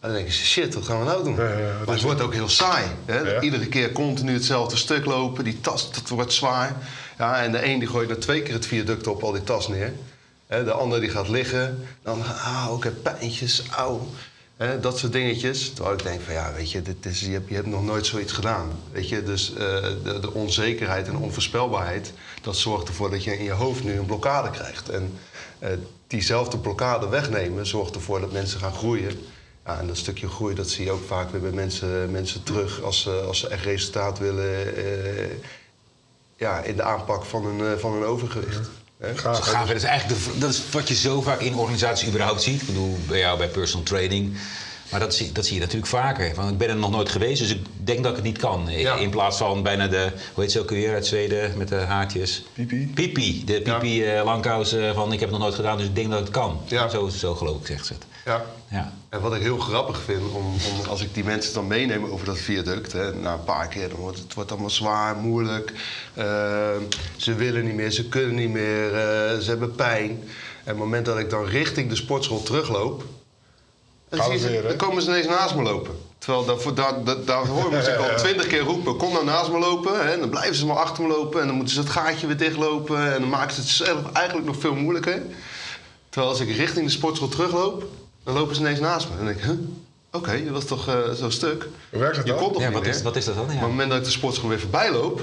Dan 0.00 0.12
denk 0.12 0.26
je, 0.26 0.32
shit, 0.32 0.74
wat 0.74 0.84
gaan 0.84 0.98
we 0.98 1.04
nou 1.04 1.24
doen? 1.24 1.34
Ja, 1.34 1.58
ja, 1.58 1.72
maar 1.84 1.94
het 1.94 2.04
wordt 2.04 2.20
ook 2.20 2.32
heel 2.32 2.48
saai. 2.48 2.84
Hè? 3.04 3.40
Iedere 3.40 3.66
keer 3.66 3.92
continu 3.92 4.32
hetzelfde 4.32 4.76
stuk 4.76 5.04
lopen. 5.04 5.44
Die 5.44 5.60
tas, 5.60 5.92
dat 5.92 6.08
wordt 6.08 6.32
zwaar. 6.32 6.76
Ja, 7.18 7.42
en 7.42 7.52
de 7.52 7.66
een 7.66 7.78
die 7.78 7.88
gooit 7.88 8.10
er 8.10 8.18
twee 8.18 8.42
keer 8.42 8.54
het 8.54 8.66
viaduct 8.66 9.06
op 9.06 9.22
al 9.22 9.32
die 9.32 9.44
tas 9.44 9.68
neer. 9.68 9.92
De 10.46 10.72
ander 10.72 11.00
die 11.00 11.10
gaat 11.10 11.28
liggen. 11.28 11.86
Dan, 12.02 12.22
ah, 12.24 12.74
ik 12.76 12.82
heb 12.82 13.02
pijntjes, 13.02 13.62
auw. 13.76 14.06
Dat 14.56 14.98
soort 14.98 15.12
dingetjes. 15.12 15.72
Terwijl 15.72 15.96
ik 15.96 16.02
denk 16.02 16.20
van 16.20 16.34
ja, 16.34 16.52
weet 16.52 16.70
je, 16.70 16.82
dit 16.82 17.06
is, 17.06 17.20
je, 17.20 17.40
hebt, 17.48 17.66
nog 17.66 17.84
nooit 17.84 18.06
zoiets 18.06 18.32
gedaan. 18.32 18.68
Weet 18.92 19.08
je, 19.08 19.22
dus 19.22 19.50
uh, 19.50 19.58
de, 19.58 20.18
de, 20.20 20.32
onzekerheid 20.32 21.08
en 21.08 21.16
onvoorspelbaarheid, 21.16 22.12
dat 22.42 22.56
zorgt 22.56 22.88
ervoor 22.88 23.10
dat 23.10 23.24
je 23.24 23.38
in 23.38 23.44
je 23.44 23.52
hoofd 23.52 23.84
nu 23.84 23.98
een 23.98 24.06
blokkade 24.06 24.50
krijgt. 24.50 24.88
En 24.88 25.12
uh, 25.62 25.68
diezelfde 26.06 26.58
blokkade 26.58 27.08
wegnemen 27.08 27.66
zorgt 27.66 27.94
ervoor 27.94 28.20
dat 28.20 28.32
mensen 28.32 28.60
gaan 28.60 28.74
groeien. 28.74 29.18
Ja, 29.64 29.78
en 29.78 29.86
dat 29.86 29.96
stukje 29.96 30.28
groei 30.28 30.54
dat 30.54 30.68
zie 30.68 30.84
je 30.84 30.90
ook 30.90 31.04
vaak 31.06 31.30
weer 31.30 31.40
bij 31.40 31.50
mensen, 31.50 32.10
mensen 32.10 32.42
terug 32.42 32.82
als 32.82 33.02
ze, 33.02 33.10
als 33.10 33.38
ze 33.38 33.48
echt 33.48 33.64
resultaat 33.64 34.18
willen 34.18 34.78
uh, 34.78 35.30
ja, 36.36 36.62
in 36.62 36.76
de 36.76 36.82
aanpak 36.82 37.24
van 37.24 37.46
een, 37.46 37.78
van 37.78 37.92
een 37.92 38.04
overgewicht. 38.04 38.68
Gaaf. 39.00 39.66
Dat 39.66 39.76
is 39.76 39.82
eigenlijk 39.82 40.24
de, 40.24 40.38
dat 40.38 40.50
is 40.50 40.62
wat 40.70 40.88
je 40.88 40.94
zo 40.94 41.20
vaak 41.20 41.40
in 41.40 41.54
organisaties 41.54 42.08
überhaupt 42.08 42.42
ziet. 42.42 42.60
Ik 42.60 42.66
bedoel, 42.66 42.98
bij 43.08 43.18
jou 43.18 43.38
bij 43.38 43.48
personal 43.48 43.84
training. 43.84 44.36
Maar 44.90 45.00
dat 45.00 45.14
zie, 45.14 45.32
dat 45.32 45.46
zie 45.46 45.54
je 45.54 45.60
natuurlijk 45.60 45.86
vaker. 45.86 46.34
Want 46.34 46.50
ik 46.50 46.58
ben 46.58 46.68
er 46.68 46.76
nog 46.76 46.90
nooit 46.90 47.08
geweest, 47.08 47.40
dus 47.40 47.50
ik 47.50 47.66
denk 47.74 48.02
dat 48.02 48.10
ik 48.10 48.16
het 48.16 48.24
niet 48.24 48.38
kan. 48.38 48.68
In 48.68 49.10
plaats 49.10 49.36
van 49.36 49.62
bijna 49.62 49.88
de, 49.88 50.12
hoe 50.34 50.42
heet 50.42 50.52
ze 50.52 50.60
ook 50.60 50.70
weer 50.70 50.94
uit 50.94 51.06
Zweden 51.06 51.56
met 51.56 51.68
de 51.68 51.74
haartjes? 51.74 52.44
Pipi. 52.52 52.90
Pipi. 52.94 53.44
De 53.44 53.60
Pipi 53.60 54.02
ja. 54.02 54.22
uh, 54.22 54.94
van 54.94 55.12
ik 55.12 55.20
heb 55.20 55.28
het 55.28 55.30
nog 55.30 55.40
nooit 55.40 55.54
gedaan, 55.54 55.76
dus 55.76 55.86
ik 55.86 55.94
denk 55.94 56.10
dat 56.10 56.20
het 56.20 56.30
kan. 56.30 56.60
Ja. 56.66 56.88
Zo, 56.88 57.08
zo 57.08 57.34
geloof 57.34 57.60
ik, 57.60 57.66
zegt 57.66 57.86
ze 57.86 57.92
het. 57.92 58.04
Ja. 58.26 58.44
ja. 58.68 58.92
En 59.08 59.20
wat 59.20 59.34
ik 59.34 59.42
heel 59.42 59.58
grappig 59.58 60.00
vind, 60.00 60.22
om, 60.32 60.46
om, 60.46 60.88
als 60.88 61.02
ik 61.02 61.14
die 61.14 61.24
mensen 61.24 61.54
dan 61.54 61.66
meeneem 61.66 62.04
over 62.04 62.26
dat 62.26 62.38
viaduct, 62.38 62.92
hè, 62.92 63.14
na 63.14 63.32
een 63.32 63.44
paar 63.44 63.68
keer, 63.68 63.88
dan 63.88 63.98
wordt 63.98 64.18
het 64.18 64.34
wordt 64.34 64.50
allemaal 64.50 64.70
zwaar, 64.70 65.16
moeilijk. 65.16 65.72
Uh, 66.18 66.24
ze 67.16 67.34
willen 67.34 67.64
niet 67.64 67.74
meer, 67.74 67.90
ze 67.90 68.08
kunnen 68.08 68.34
niet 68.34 68.50
meer, 68.50 68.84
uh, 68.86 69.38
ze 69.38 69.44
hebben 69.46 69.74
pijn. 69.74 70.10
En 70.10 70.18
op 70.18 70.64
het 70.64 70.76
moment 70.76 71.06
dat 71.06 71.18
ik 71.18 71.30
dan 71.30 71.44
richting 71.44 71.88
de 71.88 71.96
sportschool 71.96 72.42
terugloop, 72.42 73.04
dan, 74.08 74.38
ze, 74.38 74.64
dan 74.68 74.76
komen 74.76 75.02
ze 75.02 75.08
ineens 75.08 75.26
naast 75.26 75.54
me 75.54 75.62
lopen. 75.62 75.94
Terwijl 76.18 76.44
daarvoor, 76.44 76.74
daar, 76.74 77.04
daar, 77.04 77.24
daar 77.24 77.46
hoor 77.46 77.72
ik 77.72 77.96
al 77.96 78.16
twintig 78.24 78.46
keer 78.46 78.60
roepen: 78.60 78.96
kom 78.96 79.12
nou 79.12 79.24
naast 79.24 79.50
me 79.50 79.58
lopen. 79.58 80.06
Hè, 80.06 80.18
dan 80.18 80.28
blijven 80.28 80.54
ze 80.54 80.66
maar 80.66 80.76
achter 80.76 81.02
me 81.02 81.08
lopen 81.08 81.40
en 81.40 81.46
dan 81.46 81.56
moeten 81.56 81.74
ze 81.74 81.80
het 81.80 81.90
gaatje 81.90 82.26
weer 82.26 82.36
dichtlopen. 82.36 83.12
En 83.12 83.20
dan 83.20 83.28
maken 83.28 83.54
ze 83.54 83.60
het 83.60 83.70
zelf 83.70 84.12
eigenlijk 84.12 84.46
nog 84.46 84.56
veel 84.56 84.74
moeilijker. 84.74 85.22
Terwijl 86.08 86.32
als 86.32 86.40
ik 86.40 86.56
richting 86.56 86.86
de 86.86 86.92
sportschool 86.92 87.28
terugloop, 87.28 87.84
dan 88.26 88.34
lopen 88.34 88.54
ze 88.54 88.60
ineens 88.60 88.80
naast 88.80 89.08
me. 89.08 89.10
En 89.10 89.24
dan 89.24 89.26
denk 89.26 89.38
ik: 89.38 89.44
huh? 89.44 89.54
Oké, 90.10 90.16
okay, 90.16 90.44
dat 90.44 90.52
was 90.52 90.64
toch 90.64 90.88
uh, 90.88 91.10
zo'n 91.12 91.30
stuk. 91.30 91.68
Hoe 91.90 92.00
werkt 92.00 92.16
dat 92.16 92.26
dan? 92.26 92.34
Je 92.34 92.40
komt 92.40 92.52
toch 92.52 92.62
ja, 92.62 92.68
niet 92.68 92.76
wat 92.76 92.86
meer? 92.86 92.94
Is, 92.94 93.02
wat 93.02 93.16
is 93.16 93.24
dat 93.24 93.34
dan? 93.34 93.44
Ja. 93.44 93.48
Maar 93.48 93.62
op 93.62 93.68
het 93.68 93.70
moment 93.70 93.90
dat 93.90 93.98
ik 93.98 94.04
de 94.04 94.10
sportschool 94.10 94.48
weer 94.48 94.60
voorbij 94.60 94.92
loop, 94.92 95.22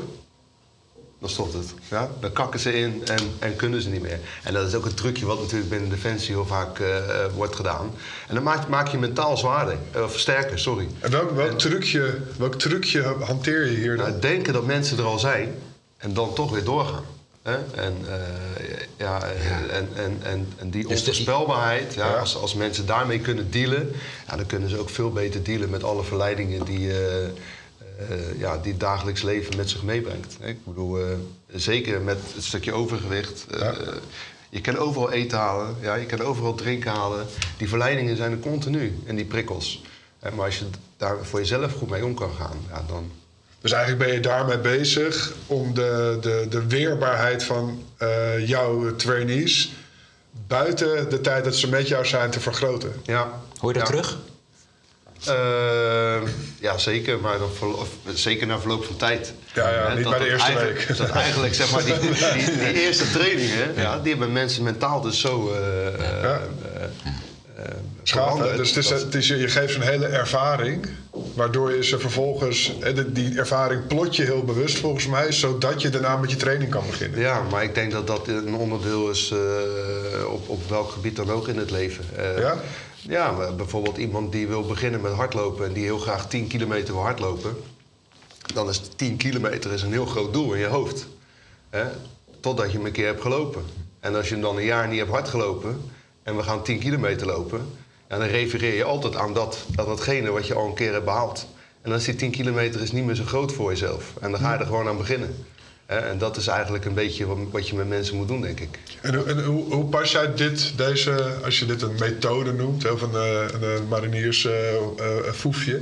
dan 1.20 1.30
stopt 1.30 1.54
het. 1.54 1.74
Ja? 1.90 2.10
Dan 2.20 2.32
kakken 2.32 2.60
ze 2.60 2.74
in 2.74 3.02
en, 3.06 3.20
en 3.40 3.56
kunnen 3.56 3.82
ze 3.82 3.90
niet 3.90 4.02
meer. 4.02 4.20
En 4.44 4.54
dat 4.54 4.68
is 4.68 4.74
ook 4.76 4.86
een 4.86 4.94
trucje 4.94 5.26
wat 5.26 5.40
natuurlijk 5.40 5.70
binnen 5.70 5.90
Defensie 5.90 6.34
heel 6.34 6.46
vaak 6.46 6.80
uh, 6.80 6.88
wordt 7.36 7.56
gedaan. 7.56 7.92
En 8.28 8.36
dan 8.36 8.44
maak, 8.44 8.68
maak 8.68 8.88
je 8.88 8.98
mentaal 8.98 9.38
zwaarder, 9.38 9.78
uh, 9.96 10.04
of 10.04 10.20
sterker, 10.20 10.60
sorry. 10.60 10.88
En 11.00 11.12
welk, 11.12 11.32
welk, 11.32 11.50
en, 11.50 11.58
trucje, 11.58 12.18
welk 12.38 12.56
trucje 12.56 13.02
hanteer 13.20 13.66
je 13.66 13.78
hier 13.78 13.98
dan? 13.98 14.08
Nou, 14.08 14.20
denken 14.20 14.54
dat 14.54 14.66
mensen 14.66 14.98
er 14.98 15.04
al 15.04 15.20
zijn 15.20 15.56
en 15.98 16.14
dan 16.14 16.34
toch 16.34 16.52
weer 16.52 16.64
doorgaan. 16.64 17.04
Hè? 17.44 17.58
En, 17.76 17.98
ja, 18.98 19.24
En, 19.70 19.90
en, 19.96 20.20
en, 20.24 20.54
en 20.58 20.70
die 20.70 20.88
dus 20.88 21.00
onvoorspelbaarheid, 21.00 21.94
ja, 21.94 22.14
Als, 22.14 22.36
als 22.38 22.54
mensen 22.54 22.86
daarmee 22.86 23.20
kunnen 23.20 23.52
dealen, 23.52 23.92
ja, 24.28 24.36
dan 24.36 24.46
kunnen 24.46 24.70
ze 24.70 24.78
ook 24.78 24.90
veel 24.90 25.12
beter 25.12 25.44
dealen 25.44 25.70
met 25.70 25.84
alle 25.84 26.04
verleidingen 26.04 26.66
die, 26.66 26.88
uh, 26.88 26.96
ja, 28.38 28.58
die 28.58 28.72
het 28.72 28.80
dagelijks 28.80 29.22
leven 29.22 29.58
met 29.58 29.70
zich 29.70 29.84
meebrengt. 29.84 30.38
Ik 30.42 30.66
bedoel, 30.66 31.00
zeker 31.54 32.02
met 32.02 32.18
het 32.34 32.44
stukje 32.44 32.74
overgewicht. 32.74 33.46
Je 34.50 34.62
kan 34.62 34.78
overal 34.78 35.12
eten 35.12 35.38
halen, 35.38 35.76
ja, 35.82 35.96
je 35.96 36.06
kan 36.06 36.22
overal 36.22 36.56
drinken 36.56 36.92
halen. 36.92 37.26
Die 37.58 37.70
verleidingen 37.70 38.18
zijn 38.18 38.32
er 38.32 38.40
continu 38.40 38.98
en 39.06 39.16
die 39.16 39.26
prikkels. 39.26 39.84
Maar 40.22 40.46
als 40.46 40.60
je 40.60 40.66
daar 40.98 41.26
voor 41.26 41.40
jezelf 41.40 41.74
goed 41.74 41.90
mee 41.90 42.06
om 42.06 42.14
kan 42.14 42.32
gaan, 42.32 42.58
ja, 42.70 42.84
dan, 42.88 43.12
Dus 43.64 43.72
eigenlijk 43.72 44.06
ben 44.06 44.14
je 44.14 44.20
daarmee 44.22 44.58
bezig 44.58 45.32
om 45.48 45.74
de, 45.74 46.18
de, 46.22 46.46
de 46.50 46.68
weerbaarheid 46.68 47.44
van 47.44 47.84
eh, 47.98 48.48
jouw 48.48 48.96
trainees 48.96 49.72
buiten 50.48 51.10
de 51.10 51.22
tijd 51.22 51.44
dat 51.44 51.56
ze 51.56 51.70
met 51.70 51.88
jou 51.88 52.06
zijn 52.06 52.30
te 52.30 52.40
vergroten. 52.40 52.94
Ja. 53.04 53.28
Hoor 53.58 53.74
je 53.74 53.80
dat 53.80 53.88
Ja. 53.88 53.94
terug? 53.94 54.18
Eh, 55.28 56.22
ja, 56.60 56.78
zeker, 56.78 57.20
maar 57.20 57.38
zeker 58.14 58.48
na 58.48 58.60
verloop 58.60 58.86
van 58.86 58.96
tijd. 58.96 59.34
Ja, 59.54 59.70
ja, 59.70 59.88
Hè, 59.90 59.96
niet 59.96 60.10
bij 60.10 60.18
de 60.18 60.24
het 60.24 60.34
eerste 60.34 60.48
eigenlijk- 60.52 60.86
week. 60.88 60.98
Dat 60.98 61.10
eigenlijk, 61.10 61.54
zeg 61.54 61.72
maar, 61.72 61.84
die, 61.86 62.00
die, 62.00 62.58
die 62.58 62.82
eerste 62.86 63.12
trainingen, 63.12 63.74
ja. 63.76 64.00
die 64.00 64.10
hebben 64.12 64.32
mensen 64.32 64.64
mentaal 64.64 65.02
dus 65.02 65.20
zo 65.20 65.52
eh, 65.54 65.88
eh, 65.88 66.22
Ja. 66.24 66.42
dus 68.58 68.76
het 68.76 68.78
is, 68.84 68.90
het 68.90 69.16
is, 69.16 69.28
je 69.28 69.48
geeft 69.48 69.74
ze 69.74 69.80
een 69.80 69.88
hele 69.88 70.06
ervaring, 70.06 70.88
waardoor 71.34 71.74
je 71.74 71.84
ze 71.84 72.00
vervolgens, 72.00 72.74
die 73.08 73.38
ervaring 73.38 73.88
plot 73.88 74.16
je 74.16 74.24
heel 74.24 74.44
bewust 74.44 74.78
volgens 74.78 75.08
mij, 75.08 75.32
zodat 75.32 75.82
je 75.82 75.90
daarna 75.90 76.18
met 76.18 76.32
je 76.32 76.38
training 76.38 76.72
kan 76.72 76.86
beginnen. 76.86 77.20
Ja, 77.20 77.42
maar 77.52 77.64
ik 77.64 77.76
denk 77.76 77.92
dat 77.92 78.08
dat 78.08 78.28
een 78.28 78.56
onderdeel 78.56 79.10
is 79.10 79.32
eh, 79.32 80.32
op, 80.32 80.50
op 80.50 80.70
welk 80.70 80.92
gebied 80.92 81.16
dan 81.16 81.32
ook 81.32 81.48
in 81.48 81.58
het 81.58 81.72
leven. 81.72 82.06
Eh, 82.16 82.38
Ja? 82.38 82.58
Ja, 83.08 83.52
bijvoorbeeld 83.52 83.98
iemand 83.98 84.32
die 84.32 84.48
wil 84.48 84.66
beginnen 84.66 85.02
met 85.02 85.12
hardlopen 85.12 85.66
en 85.66 85.74
die 85.74 85.84
heel 85.84 85.98
graag 85.98 86.28
10 86.28 86.48
kilometer 86.48 86.94
wil 86.94 87.04
hardlopen. 87.04 87.56
Dan 88.54 88.70
is 88.70 88.82
10 88.96 89.18
kilometer 89.18 89.74
is 89.74 89.82
een 89.82 89.92
heel 89.92 90.06
groot 90.06 90.34
doel 90.34 90.54
in 90.54 90.60
je 90.60 90.66
hoofd. 90.66 91.08
Hè? 91.70 91.84
Totdat 92.40 92.72
je 92.72 92.78
hem 92.78 92.86
een 92.86 92.92
keer 92.92 93.06
hebt 93.06 93.22
gelopen. 93.22 93.64
En 94.00 94.16
als 94.16 94.28
je 94.28 94.34
hem 94.34 94.44
dan 94.44 94.58
een 94.58 94.64
jaar 94.64 94.88
niet 94.88 95.00
hebt 95.00 95.12
hardgelopen 95.12 95.82
en 96.24 96.36
we 96.36 96.44
gaan 96.44 96.64
10 96.64 96.80
kilometer 96.80 97.28
lopen, 97.28 97.68
ja, 98.14 98.20
dan 98.20 98.28
refereer 98.28 98.76
je 98.76 98.84
altijd 98.84 99.16
aan, 99.16 99.34
dat, 99.34 99.58
aan 99.76 99.86
datgene 99.86 100.30
wat 100.32 100.48
je 100.48 100.54
al 100.54 100.66
een 100.68 100.74
keer 100.74 100.92
hebt 100.92 101.06
behaald. 101.06 101.48
En 101.82 101.90
dan 101.90 102.00
is 102.00 102.06
die 102.06 102.16
10 102.16 102.32
kilometer 102.32 102.82
is 102.82 102.92
niet 102.92 103.06
meer 103.06 103.16
zo 103.16 103.24
groot 103.24 103.54
voor 103.54 103.70
jezelf. 103.70 104.14
En 104.22 104.32
dan 104.32 104.40
ga 104.40 104.54
je 104.54 104.60
er 104.60 104.66
gewoon 104.66 104.88
aan 104.88 104.98
beginnen. 104.98 105.46
En 105.86 106.18
dat 106.18 106.38
is 106.38 106.48
eigenlijk 106.48 106.86
een 106.86 106.94
beetje 106.94 107.26
wat, 107.52 107.68
je 107.68 107.76
met 107.76 107.88
mensen 107.88 108.16
moet 108.16 108.28
doen, 108.28 108.42
denk 108.42 108.60
ik. 108.60 108.80
En, 109.02 109.16
hoe- 109.16 109.26
en 109.26 109.44
hoe, 109.44 109.74
hoe 109.74 109.86
pas 109.86 110.12
jij 110.12 110.34
dit, 110.36 110.74
deze, 110.78 111.34
als 111.44 111.60
je 111.60 111.66
dit 111.66 111.82
een 111.82 111.96
methode 112.00 112.54
noemt, 112.54 112.92
of 112.92 113.02
een, 113.02 113.14
eh, 113.16 113.42
een, 113.54 113.64
eh, 113.64 113.80
mariniers 113.90 114.46
eh, 114.46 114.74
eh, 114.76 114.80
foefje, 115.34 115.82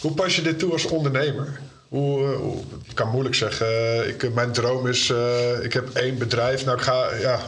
hoe 0.00 0.12
pas 0.12 0.36
je 0.36 0.42
dit 0.42 0.58
toe 0.58 0.72
als 0.72 0.84
ondernemer? 0.84 1.60
Hoe, 1.88 2.24
eh, 2.32 2.36
hoe- 2.38 2.62
ik 2.88 2.94
kan 2.94 3.08
moeilijk 3.10 3.34
zeggen, 3.34 3.66
eh, 3.66 4.08
ik, 4.08 4.34
mijn 4.34 4.52
droom 4.52 4.86
is, 4.86 5.10
eh, 5.10 5.62
ik 5.64 5.72
heb 5.72 5.88
één 5.94 6.18
bedrijf, 6.18 6.64
nou 6.64 6.76
ik 6.76 6.82
ga, 6.84 7.14
ja, 7.20 7.40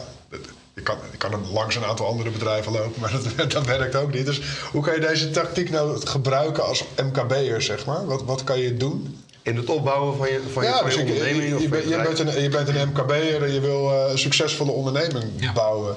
ik 0.81 0.87
kan, 0.87 0.97
ik 1.13 1.19
kan 1.19 1.33
een- 1.33 1.53
langs 1.53 1.77
een 1.77 1.85
aantal 1.85 2.07
andere 2.07 2.31
bedrijven 2.31 2.73
lopen, 2.73 3.01
maar 3.01 3.13
dat, 3.37 3.51
dat 3.53 3.67
werkt 3.67 3.95
ook 3.97 4.13
niet. 4.13 4.27
Dus 4.27 4.41
hoe 4.73 4.83
kan 4.83 4.95
je 4.95 5.01
deze 5.01 5.31
tactiek 5.31 5.71
nou 5.71 6.07
gebruiken 6.07 6.65
als 6.65 6.85
MKB'er, 7.03 7.63
zeg 7.63 7.87
maar? 7.87 8.07
Wat, 8.07 8.23
wat 8.25 8.45
kan 8.45 8.59
je 8.59 8.77
doen? 8.77 9.25
In 9.43 9.57
het 9.57 9.69
opbouwen 9.71 10.17
van 10.17 10.29
je, 10.29 10.41
van 10.53 10.63
je, 10.63 10.69
ja, 10.69 10.77
van 10.77 10.85
dus 10.87 10.95
je 10.95 11.01
onderneming 11.01 11.49
je, 11.49 11.55
of 11.55 11.59
je, 11.61 11.65
je 11.67 11.69
bent- 11.69 12.19
je, 12.19 12.25
een, 12.25 12.43
je 12.43 12.49
bent 12.49 12.69
een 12.69 12.89
MKB'er 12.89 13.43
en 13.43 13.53
je 13.53 13.61
wil 13.61 13.91
eh, 13.91 14.11
een 14.11 14.19
succesvolle 14.19 14.71
onderneming 14.71 15.25
Ja. 15.37 15.53
bouwen. 15.53 15.97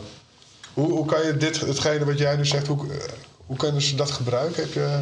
Hoe, 0.73 0.91
hoe 0.91 1.05
kan 1.05 1.25
je 1.25 1.37
dit, 1.37 1.59
hetgene 1.59 2.05
wat 2.05 2.17
jij 2.17 2.35
nu 2.35 2.45
zegt, 2.45 2.67
hoe, 2.67 2.87
eh, 2.91 2.97
hoe 3.45 3.57
kunnen 3.57 3.81
ze 3.81 3.95
dat 3.95 4.11
gebruiken? 4.11 4.63
Heb 4.63 4.73
je, 4.73 4.99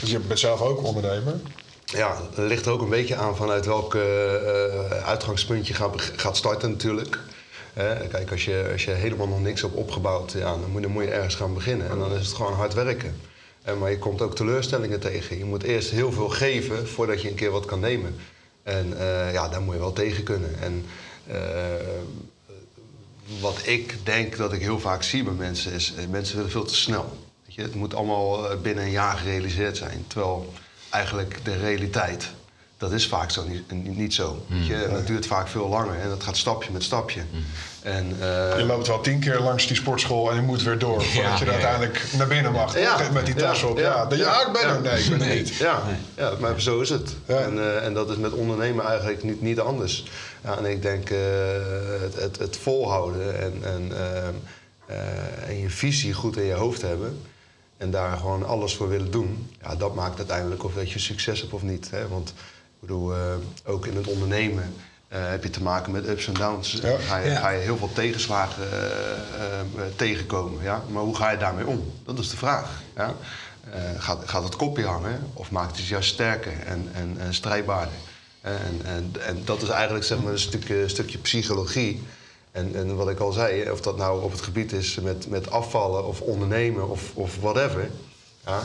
dus 0.00 0.10
je 0.10 0.18
bent 0.18 0.38
zelf 0.38 0.60
ook 0.60 0.84
ondernemer. 0.84 1.34
Ja, 1.84 2.16
het 2.34 2.46
ligt 2.48 2.66
er 2.66 2.72
ook 2.72 2.80
een 2.82 2.88
beetje 2.88 3.16
aan 3.16 3.36
vanuit 3.36 3.66
welk 3.66 3.94
eh, 3.94 4.02
uitgangspunt 5.06 5.66
je 5.66 5.74
gaat, 5.74 5.90
gaat 6.16 6.36
starten 6.36 6.70
natuurlijk. 6.70 7.18
Kijk, 8.10 8.30
als 8.30 8.44
je, 8.44 8.68
als 8.72 8.84
je 8.84 8.90
helemaal 8.90 9.28
nog 9.28 9.40
niks 9.40 9.60
hebt 9.60 9.74
opgebouwd, 9.74 10.32
ja, 10.32 10.56
dan, 10.56 10.90
moet, 10.90 11.04
je 11.04 11.10
ergens 11.10 11.34
gaan 11.34 11.54
beginnen. 11.54 11.90
En 11.90 11.98
dan 11.98 12.12
is 12.12 12.26
het 12.26 12.36
gewoon 12.36 12.52
hard 12.52 12.74
werken. 12.74 13.16
Eh, 13.62 13.76
maar 13.76 13.90
je 13.90 13.98
komt 13.98 14.22
ook 14.22 14.36
teleurstellingen 14.36 15.00
tegen. 15.00 15.38
Je 15.38 15.44
moet 15.44 15.62
eerst 15.62 15.90
heel 15.90 16.12
veel 16.12 16.28
geven 16.28 16.88
voordat 16.88 17.22
je 17.22 17.28
een 17.28 17.34
keer 17.34 17.50
wat 17.50 17.64
kan 17.64 17.80
nemen. 17.80 18.14
En 18.62 18.98
eh, 18.98 19.32
ja, 19.32 19.48
daar 19.48 19.62
moet 19.62 19.74
je 19.74 19.80
wel 19.80 19.92
tegen 19.92 20.24
kunnen. 20.24 20.60
En 20.60 20.84
eh, 21.26 21.36
wat 23.40 23.66
ik 23.66 23.96
denk 24.02 24.36
dat 24.36 24.52
ik 24.52 24.60
heel 24.60 24.80
vaak 24.80 25.02
zie 25.02 25.22
bij 25.22 25.32
mensen 25.32 25.72
is, 25.72 25.94
eh, 25.94 26.06
mensen 26.06 26.36
willen 26.36 26.50
veel 26.50 26.64
te 26.64 26.74
snel. 26.74 27.18
Weet 27.44 27.54
je, 27.54 27.62
het 27.62 27.74
moet 27.74 27.94
allemaal 27.94 28.56
binnen 28.56 28.84
een 28.84 28.90
jaar 28.90 29.16
gerealiseerd 29.16 29.76
zijn. 29.76 30.04
Terwijl 30.06 30.52
eigenlijk 30.90 31.44
de 31.44 31.56
realiteit, 31.56 32.30
dat 32.82 32.92
is 32.92 33.06
vaak 33.08 33.30
zo 33.30 33.44
niet, 33.48 33.70
niet- 33.72 33.96
niet 33.96 34.14
zo. 34.14 34.44
Weet 34.48 34.66
je, 34.66 34.88
dat 34.92 35.06
duurt 35.06 35.26
vaak 35.26 35.48
veel 35.48 35.68
langer 35.68 35.98
en 36.00 36.08
dat 36.08 36.22
gaat 36.22 36.36
stapje 36.36 36.72
met 36.72 36.82
stapje. 36.82 37.20
En, 37.82 38.16
eh, 38.20 38.58
Je 38.58 38.64
loopt 38.64 38.86
wel 38.86 39.00
tien 39.00 39.20
keer 39.20 39.40
langs 39.40 39.66
die 39.66 39.76
sportschool 39.76 40.30
en 40.30 40.36
je 40.36 40.42
moet 40.42 40.62
weer 40.62 40.78
door. 40.78 41.02
Voordat 41.02 41.22
Ja, 41.32 41.38
je 41.38 41.44
ja, 41.44 41.50
ja. 41.50 41.52
uiteindelijk 41.52 42.04
naar 42.16 42.26
binnen 42.26 42.52
mag. 42.52 42.78
Ja? 42.78 42.98
Met 43.12 43.26
die 43.26 43.34
tas 43.34 43.60
ja, 43.60 43.66
op. 43.66 43.78
ja, 43.78 44.06
Ja, 44.10 44.16
ja, 44.16 44.46
ik 44.46 44.52
ben 44.52 44.62
er. 44.62 44.68
ja. 44.74 44.78
Nee, 44.78 45.02
ik 45.02 45.10
ben 45.18 45.28
er 45.28 45.34
niet. 45.36 45.54
Ja, 45.56 45.82
ja, 46.16 46.32
maar 46.40 46.60
zo 46.60 46.80
is 46.80 46.88
het. 46.88 47.14
Ja. 47.26 47.36
En, 47.38 47.58
eh, 47.58 47.84
en 47.84 47.94
dat 47.94 48.10
is 48.10 48.16
met 48.16 48.32
ondernemen 48.32 48.84
eigenlijk 48.86 49.22
niet, 49.22 49.42
niet 49.42 49.60
anders. 49.60 50.04
Ja, 50.44 50.56
en 50.58 50.64
ik 50.64 50.82
denk 50.82 51.10
eh, 51.10 51.18
het, 52.00 52.14
het, 52.20 52.38
het 52.38 52.56
volhouden 52.56 53.40
en, 53.40 53.54
en, 53.62 53.92
ehm, 53.96 54.34
eh, 54.86 55.48
en 55.48 55.58
je 55.60 55.70
visie 55.70 56.12
goed 56.12 56.36
in 56.36 56.44
je 56.44 56.52
hoofd 56.54 56.82
hebben... 56.82 57.20
en 57.76 57.90
daar 57.90 58.16
gewoon 58.16 58.46
alles 58.46 58.74
voor 58.74 58.88
willen 58.88 59.10
doen... 59.10 59.50
Ja, 59.62 59.76
dat 59.76 59.94
maakt 59.94 60.18
uiteindelijk 60.18 60.64
of 60.64 60.74
dat 60.74 60.90
je 60.90 60.98
succes 60.98 61.40
hebt 61.40 61.52
of 61.52 61.62
niet. 61.62 61.90
Hè? 61.90 62.08
Want 62.08 62.32
ik 62.82 62.88
bedoel, 62.88 63.14
eh, 63.14 63.20
ook 63.64 63.86
in 63.86 63.96
het 63.96 64.06
ondernemen... 64.06 64.74
eh, 65.08 65.28
heb 65.28 65.42
je 65.42 65.50
te 65.50 65.62
maken 65.62 65.92
met 65.92 66.08
ups 66.08 66.26
en 66.26 66.34
downs. 66.34 66.72
Ja. 66.72 66.98
Ga, 66.98 67.16
je, 67.16 67.30
Ja. 67.30 67.40
ga 67.40 67.48
je 67.50 67.60
heel 67.60 67.76
veel 67.76 67.92
tegenslagen 67.92 68.70
eh, 68.72 69.60
eh, 69.60 69.66
tegenkomen. 69.96 70.62
Ja? 70.62 70.82
Maar 70.88 71.02
hoe 71.02 71.16
ga 71.16 71.30
je 71.30 71.38
daarmee 71.38 71.66
om? 71.66 71.92
Dat 72.04 72.18
is 72.18 72.30
de 72.30 72.36
vraag. 72.36 72.82
Ja? 72.96 73.14
Eh, 73.70 73.80
gaat, 73.98 74.28
gaat 74.28 74.42
het 74.44 74.56
kopje 74.56 74.84
hangen 74.86 75.26
of 75.32 75.50
maakt 75.50 75.76
het 75.76 75.86
juist 75.86 76.12
sterker 76.12 76.52
en, 76.66 76.88
en, 76.92 77.16
en 77.18 77.34
strijdbaarder? 77.34 77.94
En, 78.40 78.80
en, 78.84 79.12
en 79.26 79.42
dat 79.44 79.62
is 79.62 79.68
eigenlijk 79.68 80.04
zeg 80.04 80.22
maar, 80.22 80.32
een 80.32 80.38
stukje, 80.38 80.88
stukje 80.88 81.18
psychologie. 81.18 82.02
En, 82.52 82.74
en 82.74 82.96
wat 82.96 83.08
ik 83.08 83.18
al 83.18 83.32
zei, 83.32 83.70
of 83.70 83.80
dat 83.80 83.96
nou 83.96 84.22
op 84.22 84.30
het 84.32 84.40
gebied 84.40 84.72
is 84.72 84.94
met, 85.00 85.28
met 85.28 85.50
afvallen 85.50 86.06
of 86.06 86.20
ondernemen 86.20 86.88
of, 86.88 87.10
of 87.14 87.36
whatever. 87.40 87.90
Ja? 88.46 88.60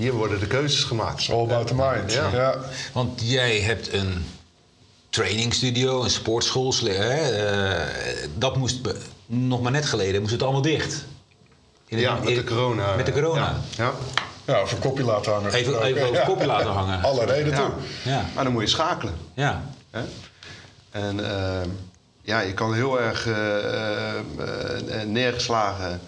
Hier 0.00 0.12
worden 0.12 0.40
de 0.40 0.46
keuzes 0.46 0.84
gemaakt. 0.84 1.30
All 1.30 1.42
about 1.42 1.66
the 1.66 1.74
mind. 1.74 2.12
Ja. 2.12 2.28
Ja. 2.32 2.54
Want 2.92 3.20
jij 3.22 3.60
hebt 3.60 3.92
een 3.92 4.24
trainingsstudio, 5.10 6.02
een 6.02 6.10
sportschool. 6.10 6.74
Hè, 6.84 7.14
eh, 7.14 8.28
dat 8.34 8.56
moest 8.56 8.80
nog 9.26 9.62
maar 9.62 9.72
net 9.72 9.86
geleden, 9.86 10.20
moest 10.20 10.32
het 10.32 10.42
allemaal 10.42 10.62
dicht. 10.62 11.04
In 11.86 11.98
Ja, 11.98 12.14
met 12.14 12.34
de 12.34 12.44
corona. 12.44 12.94
Met 12.96 13.06
de 13.06 13.12
corona. 13.12 13.60
Ja. 13.76 13.92
Ja, 14.44 14.62
of 14.62 14.72
een 14.72 14.78
kopje 14.78 15.04
laten 15.04 15.32
hangen. 15.32 15.52
Even, 15.52 15.82
even 15.82 16.02
over 16.02 16.14
ja. 16.14 16.24
kopje 16.24 16.46
laten 16.46 16.70
hangen. 16.70 17.02
Alle 17.10 17.24
reden 17.24 17.54
toe. 17.54 17.70
Ja. 18.02 18.10
Ja, 18.12 18.24
Maar 18.34 18.44
dan 18.44 18.52
moet 18.52 18.62
je 18.62 18.68
schakelen. 18.68 19.14
ja. 19.34 19.62
Hè? 19.90 20.02
En 20.90 21.30
ehm, 21.34 21.68
ja, 22.22 22.40
je 22.40 22.54
kan 22.54 22.74
heel 22.74 23.00
erg 23.00 23.26
eh, 23.26 23.58
eh, 23.58 24.18
eh, 24.18 25.08
neergeslagen 25.08 26.00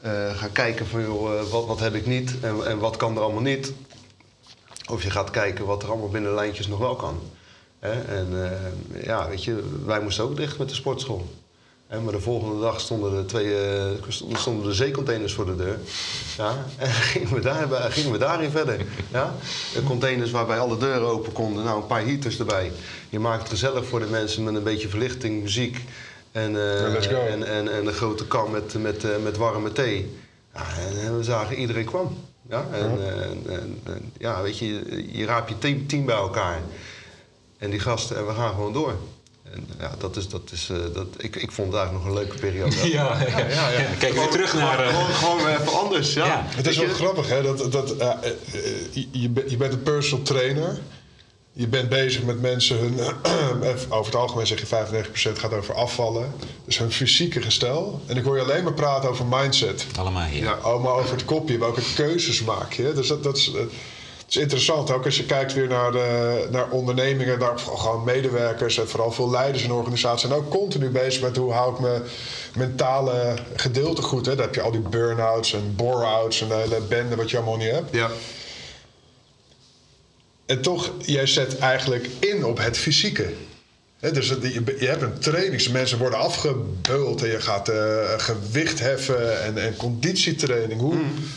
Eh, 0.00 0.36
gaan 0.36 0.52
kijken 0.52 0.86
van 0.86 1.02
joh, 1.02 1.38
eh, 1.38 1.44
wat, 1.50 1.66
wat 1.66 1.80
heb 1.80 1.94
ik 1.94 2.06
niet 2.06 2.34
en, 2.40 2.66
en 2.66 2.78
wat 2.78 2.96
kan 2.96 3.16
er 3.16 3.22
allemaal 3.22 3.42
niet. 3.42 3.72
Of 4.90 5.02
je 5.02 5.10
gaat 5.10 5.30
kijken 5.30 5.66
wat 5.66 5.82
er 5.82 5.88
allemaal 5.88 6.08
binnen 6.08 6.34
lijntjes 6.34 6.66
nog 6.66 6.78
wel 6.78 6.96
kan. 6.96 7.20
En 7.78 8.28
eh, 8.32 9.04
ja, 9.04 9.28
weet 9.28 9.44
je, 9.44 9.62
wij 9.84 10.00
moesten 10.00 10.24
ook 10.24 10.36
dicht 10.36 10.58
met 10.58 10.68
de 10.68 10.74
sportschool. 10.74 11.28
Hè, 11.86 12.00
maar 12.00 12.12
de 12.12 12.20
volgende 12.20 12.60
dag 12.60 12.80
stonden 12.80 13.18
er, 13.18 13.26
twee, 13.26 13.54
stonden 14.34 14.66
de 14.66 14.74
zeecontainers 14.74 15.32
voor 15.32 15.46
de 15.46 15.56
deur. 15.56 15.78
Ja, 16.36 16.64
en 16.78 16.90
gingen 16.90 17.34
we, 17.34 17.40
daar, 17.40 17.68
gingen 17.92 18.12
we 18.12 18.18
daarin 18.18 18.50
verder. 18.50 18.86
Ja? 19.10 19.34
De 19.74 19.82
containers 19.82 20.30
waarbij 20.30 20.58
alle 20.58 20.76
deuren 20.76 21.08
open 21.08 21.32
konden. 21.32 21.64
Nou, 21.64 21.80
een 21.80 21.86
paar 21.86 22.04
heaters 22.04 22.38
erbij. 22.38 22.72
Je 23.08 23.18
maakt 23.18 23.40
het 23.40 23.50
gezellig 23.50 23.86
voor 23.86 24.00
de 24.00 24.06
mensen 24.06 24.44
met 24.44 24.54
een 24.54 24.62
beetje 24.62 24.88
verlichting, 24.88 25.42
muziek. 25.42 25.84
En, 26.32 26.56
eh, 26.56 26.92
Ja, 26.94 27.00
go. 27.00 27.26
en, 27.26 27.44
en, 27.46 27.72
en 27.72 27.86
een 27.86 27.92
grote 27.92 28.26
kan 28.26 28.50
met, 28.50 28.74
met, 28.74 29.04
eh, 29.04 29.10
met 29.22 29.36
warme 29.36 29.72
thee. 29.72 30.18
Ja, 30.54 30.62
en, 31.04 31.16
we 31.16 31.22
zagen 31.24 31.56
iedereen 31.56 31.84
kwam. 31.84 32.18
Ja, 32.48 32.64
en, 32.72 32.98
eh, 33.00 33.22
en, 33.22 33.42
en- 33.48 33.80
en 33.84 34.12
ja, 34.18 34.42
weet 34.42 34.58
je, 34.58 35.04
je 35.12 35.24
raapt 35.24 35.48
je 35.48 35.58
team, 35.58 35.86
team 35.86 36.04
bij 36.06 36.14
elkaar. 36.16 36.60
En 37.58 37.70
die 37.70 37.80
gasten, 37.80 38.16
en 38.16 38.26
we 38.26 38.32
gaan 38.32 38.50
gewoon 38.54 38.72
door. 38.72 38.94
En 39.52 39.66
ja, 39.78 39.94
dat 39.98 40.16
is, 40.16 40.28
dat 40.28 40.50
is, 40.52 40.68
eh, 40.70 40.76
dat, 40.94 41.06
ik, 41.16 41.36
ik 41.36 41.52
vond 41.52 41.72
het 41.72 41.76
eigenlijk 41.76 41.92
nog 41.92 42.04
een 42.16 42.22
leuke 42.22 42.38
periode. 42.38 42.76
Ja, 42.88 43.18
ja, 43.26 43.68
ja. 43.70 43.84
Kijk 43.98 44.14
weer 44.14 44.28
terug 44.28 44.54
naar... 44.54 44.78
Gewoon, 44.78 45.06
gewoon 45.06 45.46
even 45.48 45.72
anders, 45.78 46.12
ja. 46.14 46.26
Ja. 46.26 46.42
Het 46.46 46.66
is 46.66 46.76
wel 46.76 46.86
je? 46.86 46.94
grappig, 46.94 47.28
hè? 47.28 47.42
Dat, 47.42 47.72
dat, 47.72 47.96
eh, 47.96 48.08
je, 48.92 49.30
je 49.46 49.56
bent 49.56 49.72
een 49.72 49.82
personal 49.82 50.24
trainer. 50.24 50.78
Je 51.52 51.68
bent 51.68 51.88
bezig 51.88 52.22
met 52.22 52.40
mensen 52.40 52.78
hun... 52.78 52.98
over 53.88 54.04
het 54.12 54.14
algemeen 54.14 54.46
zeg 54.46 54.60
je 54.60 54.66
95% 54.66 55.38
gaat 55.38 55.52
over 55.52 55.74
afvallen. 55.74 56.34
Dus 56.64 56.78
hun 56.78 56.92
fysieke 56.92 57.42
gestel. 57.42 58.00
En 58.06 58.16
ik 58.16 58.24
hoor 58.24 58.36
je 58.36 58.42
alleen 58.42 58.64
maar 58.64 58.72
praten 58.72 59.10
over 59.10 59.26
mindset. 59.26 59.86
allemaal 59.98 60.26
hier. 60.26 60.42
Ja. 60.42 60.58
Oh, 60.64 60.82
maar 60.82 60.92
over 60.92 61.10
het 61.10 61.24
kopje. 61.24 61.58
Welke 61.58 61.82
keuzes 61.94 62.42
maak 62.42 62.72
je? 62.72 62.92
Dus 62.92 63.08
dat, 63.08 63.22
dat 63.22 63.36
is... 63.36 63.52
eh, 63.54 63.60
het 64.30 64.38
is 64.38 64.44
interessant, 64.44 64.90
ook 64.90 65.04
als 65.04 65.16
je 65.16 65.24
kijkt 65.24 65.54
weer 65.54 65.68
naar, 65.68 65.92
de, 65.92 66.46
naar 66.50 66.68
ondernemingen, 66.70 67.38
naar 67.38 67.58
gewoon 67.58 68.04
medewerkers 68.04 68.78
en 68.78 68.88
vooral 68.88 69.12
veel 69.12 69.30
leiders 69.30 69.62
in 69.62 69.72
organisaties 69.72 70.20
zijn 70.28 70.32
ook 70.32 70.50
continu 70.50 70.88
bezig 70.90 71.22
met 71.22 71.36
hoe 71.36 71.52
hou 71.52 71.74
ik 71.74 71.80
mijn 71.80 72.02
mentale 72.56 73.34
gedeelte 73.56 74.02
goed. 74.02 74.26
Hè? 74.26 74.34
Dan 74.34 74.44
heb 74.44 74.54
je 74.54 74.60
al 74.60 74.70
die 74.70 74.80
burn-outs 74.80 75.52
en 75.52 75.72
bore-outs 75.76 76.40
en 76.40 76.48
de 76.48 76.54
hele 76.54 76.80
bende 76.88 77.16
wat 77.16 77.30
je 77.30 77.36
allemaal 77.36 77.56
niet 77.56 77.70
hebt. 77.70 77.94
Ja. 77.94 78.10
En 80.50 80.60
toch, 80.60 80.92
jij 80.98 81.26
zet 81.26 81.58
eigenlijk 81.58 82.08
in 82.18 82.44
op 82.44 82.58
het 82.58 82.78
fysieke. 82.78 83.26
Dus 84.12 84.28
je, 84.28 84.62
je 84.78 84.86
hebt 84.86 85.02
een 85.02 85.18
training, 85.18 85.68
mensen 85.68 85.98
worden 85.98 86.18
afgebeuld 86.18 87.22
en 87.22 87.30
je 87.30 87.40
gaat 87.40 87.68
eh, 87.68 87.78
gewicht 88.16 88.80
heffen 88.80 89.42
en, 89.42 89.58
en 89.58 89.76
conditietraining. 89.76 90.80
Hoe, 90.80 90.94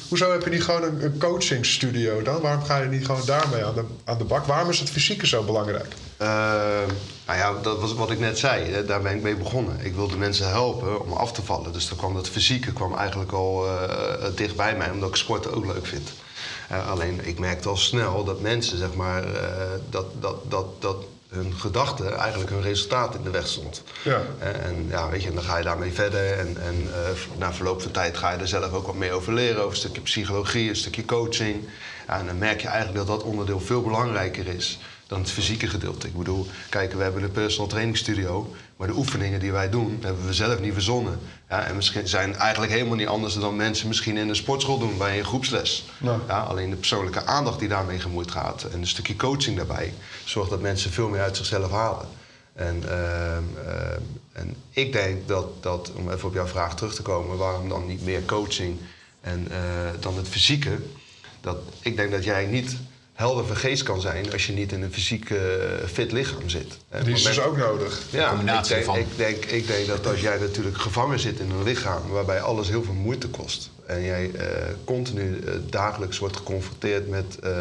Hoezo 0.08 0.32
heb 0.32 0.44
je 0.44 0.50
niet 0.50 0.64
gewoon 0.64 0.84
een, 0.84 1.04
een 1.04 1.18
coachingstudio 1.20 2.22
dan? 2.22 2.42
Waarom 2.42 2.64
ga 2.64 2.78
je 2.78 2.88
niet 2.88 3.06
gewoon 3.06 3.26
daarmee 3.26 3.66
aan 3.66 3.74
de, 3.74 3.84
aan 4.04 4.18
de 4.18 4.24
bak? 4.24 4.46
Waarom 4.46 4.70
is 4.70 4.80
het 4.80 4.90
fysieke 4.90 5.28
zo 5.28 5.44
belangrijk? 5.44 5.94
Eh, 6.18 6.28
nou 7.28 7.40
ja, 7.40 7.54
dat 7.62 7.80
was 7.80 7.94
wat 7.94 8.12
ik 8.12 8.20
net 8.20 8.38
zei. 8.40 8.72
Hè, 8.72 8.86
Daar 8.86 9.02
ben 9.02 9.16
ik 9.16 9.22
mee 9.22 9.36
begonnen. 9.36 9.80
Ik 9.82 9.96
wilde 9.96 10.18
mensen 10.18 10.50
helpen 10.50 11.02
om 11.02 11.14
af 11.14 11.32
te 11.32 11.42
vallen. 11.42 11.74
Dus 11.74 11.90
dan 11.90 11.98
kwam 11.98 12.14
dat 12.14 12.30
fysieke 12.30 12.74
kwam 12.74 12.96
eigenlijk 12.96 13.32
al 13.32 13.68
eh 13.68 14.26
dicht 14.36 14.56
bij 14.56 14.76
mij, 14.76 14.90
omdat 14.90 15.10
ik 15.10 15.16
sporten 15.16 15.54
ook 15.54 15.66
leuk 15.66 15.86
vind. 15.86 16.10
Eh, 16.70 16.90
alleen 16.90 17.28
ik 17.28 17.40
merkte 17.40 17.70
al 17.70 17.78
snel 17.78 18.24
dat 18.24 18.42
mensen, 18.42 18.78
zeg 18.78 18.94
maar, 18.94 19.24
eh, 19.24 19.68
dat, 19.90 20.06
dat, 20.20 20.52
dat, 20.52 20.82
dat 20.82 20.98
hun 21.28 21.54
gedachte 21.54 22.10
eigenlijk 22.10 22.52
hun 22.52 22.62
resultaat 22.62 23.16
in 23.16 23.24
de 23.24 23.30
weg 23.30 23.48
stond. 23.48 23.84
Ja. 24.04 24.22
Eh, 24.40 24.66
en 24.66 24.86
ja, 24.90 25.10
weet 25.10 25.22
je, 25.22 25.30
en 25.30 25.36
dan 25.36 25.44
ga 25.44 25.58
je 25.58 25.64
daarmee 25.64 25.92
verder. 25.92 26.40
En, 26.40 26.58
en 26.62 26.88
na 27.38 27.54
verloop 27.54 27.82
van 27.82 27.92
tijd 27.92 28.18
ga 28.18 28.32
je 28.32 28.38
er 28.38 28.48
zelf 28.48 28.74
ook 28.74 28.86
wat 28.86 28.96
meer 28.96 29.12
over 29.12 29.34
leren. 29.34 29.58
Over 29.58 29.70
een 29.70 29.76
stukje 29.76 30.02
psychologie, 30.02 30.70
een 30.70 30.76
stukje 30.76 31.06
coaching. 31.06 31.68
Ja, 32.08 32.20
en 32.20 32.26
dan 32.26 32.38
merk 32.38 32.62
je 32.62 32.68
eigenlijk 32.68 32.98
dat 32.98 33.08
dat 33.08 33.24
onderdeel 33.24 33.60
veel 33.60 33.82
belangrijker 33.82 34.48
is 34.48 34.80
dan 35.08 35.20
het 35.20 35.32
fysieke 35.32 35.68
gedeelte. 35.68 36.08
Ik 36.08 36.18
bedoel, 36.18 36.48
kijk, 36.70 36.94
we 36.94 37.04
hebben 37.04 37.24
een 37.24 37.32
personal 37.32 37.68
training 37.68 37.98
studio. 37.98 38.54
Maar 38.78 38.88
de 38.88 38.98
oefeningen 38.98 39.40
die 39.40 39.52
wij 39.52 39.70
doen, 39.70 40.00
hebben 40.02 40.26
we 40.26 40.34
zelf 40.34 40.60
niet 40.60 40.74
verzonnen. 40.74 41.20
Ja, 41.50 41.64
en 41.64 41.76
misschien 41.76 42.08
zijn 42.08 42.36
eigenlijk 42.36 42.72
helemaal 42.72 42.96
niet 42.96 43.08
anders 43.08 43.34
dan 43.34 43.56
mensen 43.56 43.88
misschien 43.88 44.18
in 44.18 44.30
een 44.30 44.36
sportschool 44.36 44.80
doen 44.80 44.98
bij 44.98 45.20
een 45.20 45.26
groepsles. 45.26 45.86
Nee. 45.98 46.16
Ja, 46.28 46.40
alleen 46.40 46.70
de 46.70 46.76
persoonlijke 46.76 47.26
aandacht 47.26 47.60
die 47.60 47.68
daarmee 47.68 48.00
gemoeid 48.00 48.32
gaat 48.32 48.64
en 48.64 48.80
een 48.80 48.88
stukje 48.88 49.16
coaching 49.16 49.58
daarbij, 49.58 49.94
zorgt 50.24 50.50
dat 50.50 50.62
mensen 50.62 50.92
veel 50.92 51.10
meer 51.10 51.22
uit 51.22 51.38
zichzelf 51.38 51.72
halen. 51.72 52.08
En, 52.54 52.84
ehm, 52.90 53.44
ehm, 53.68 54.02
en 54.32 54.56
ik 54.70 54.92
denk 54.92 55.28
dat, 55.28 55.64
dat, 55.64 55.92
om 55.96 56.12
even 56.12 56.28
op 56.28 56.34
jouw 56.34 56.48
vraag 56.48 56.76
terug 56.76 56.96
te 56.96 57.02
komen, 57.02 57.38
waarom 57.38 57.70
dan 57.70 57.86
niet 57.86 58.06
meer 58.06 58.26
coaching 58.26 58.80
en, 59.22 59.48
eh, 59.52 59.60
dan 60.00 60.18
het 60.18 60.28
fysieke? 60.28 60.78
Dat, 61.42 61.58
ik 61.82 61.96
denk 61.96 62.12
dat 62.12 62.24
jij 62.24 62.46
niet 62.46 62.78
helder 63.14 63.46
van 63.46 63.56
geest 63.56 63.84
kan 63.84 64.02
zijn 64.02 64.32
als 64.32 64.46
je 64.48 64.54
niet 64.54 64.72
in 64.72 64.82
een 64.82 64.94
fysiek 64.94 65.30
eh, 65.30 65.38
fit 65.92 66.12
lichaam 66.12 66.50
zit. 66.50 66.78
Hè, 66.90 67.04
Die 67.04 67.14
is 67.14 67.24
dus 67.24 67.40
ook 67.42 67.58
nodig. 67.58 68.02
ja, 68.10 68.30
combinatie 68.30 68.76
ik 68.76 68.86
denk. 68.86 68.98
Ik 68.98 69.18
denk, 69.18 69.46
ik 69.46 69.68
denk 69.68 69.88
dat 69.88 70.08
als 70.08 70.22
jij 70.22 70.38
natuurlijk 70.38 70.78
gevangen 70.78 71.20
zit 71.20 71.40
in 71.40 71.50
een 71.52 71.64
lichaam 71.64 72.08
waarbij 72.10 72.42
alles 72.42 72.68
heel 72.70 72.84
veel 72.84 72.94
moeite 72.94 73.28
kost. 73.28 73.70
En 73.86 74.04
jij 74.04 74.32
eh, 74.32 74.48
continu 74.86 75.40
eh, 75.40 75.54
dagelijks 75.70 76.18
wordt 76.20 76.38
geconfronteerd 76.38 77.08
met, 77.10 77.40
eh, 77.40 77.52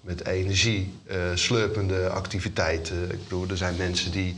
met 0.00 0.26
energie, 0.26 0.92
eh, 1.06 1.16
slurpende 1.34 2.08
activiteiten. 2.08 3.02
Ik 3.10 3.22
bedoel, 3.22 3.46
er 3.48 3.56
zijn 3.56 3.76
mensen 3.76 4.10
die, 4.10 4.34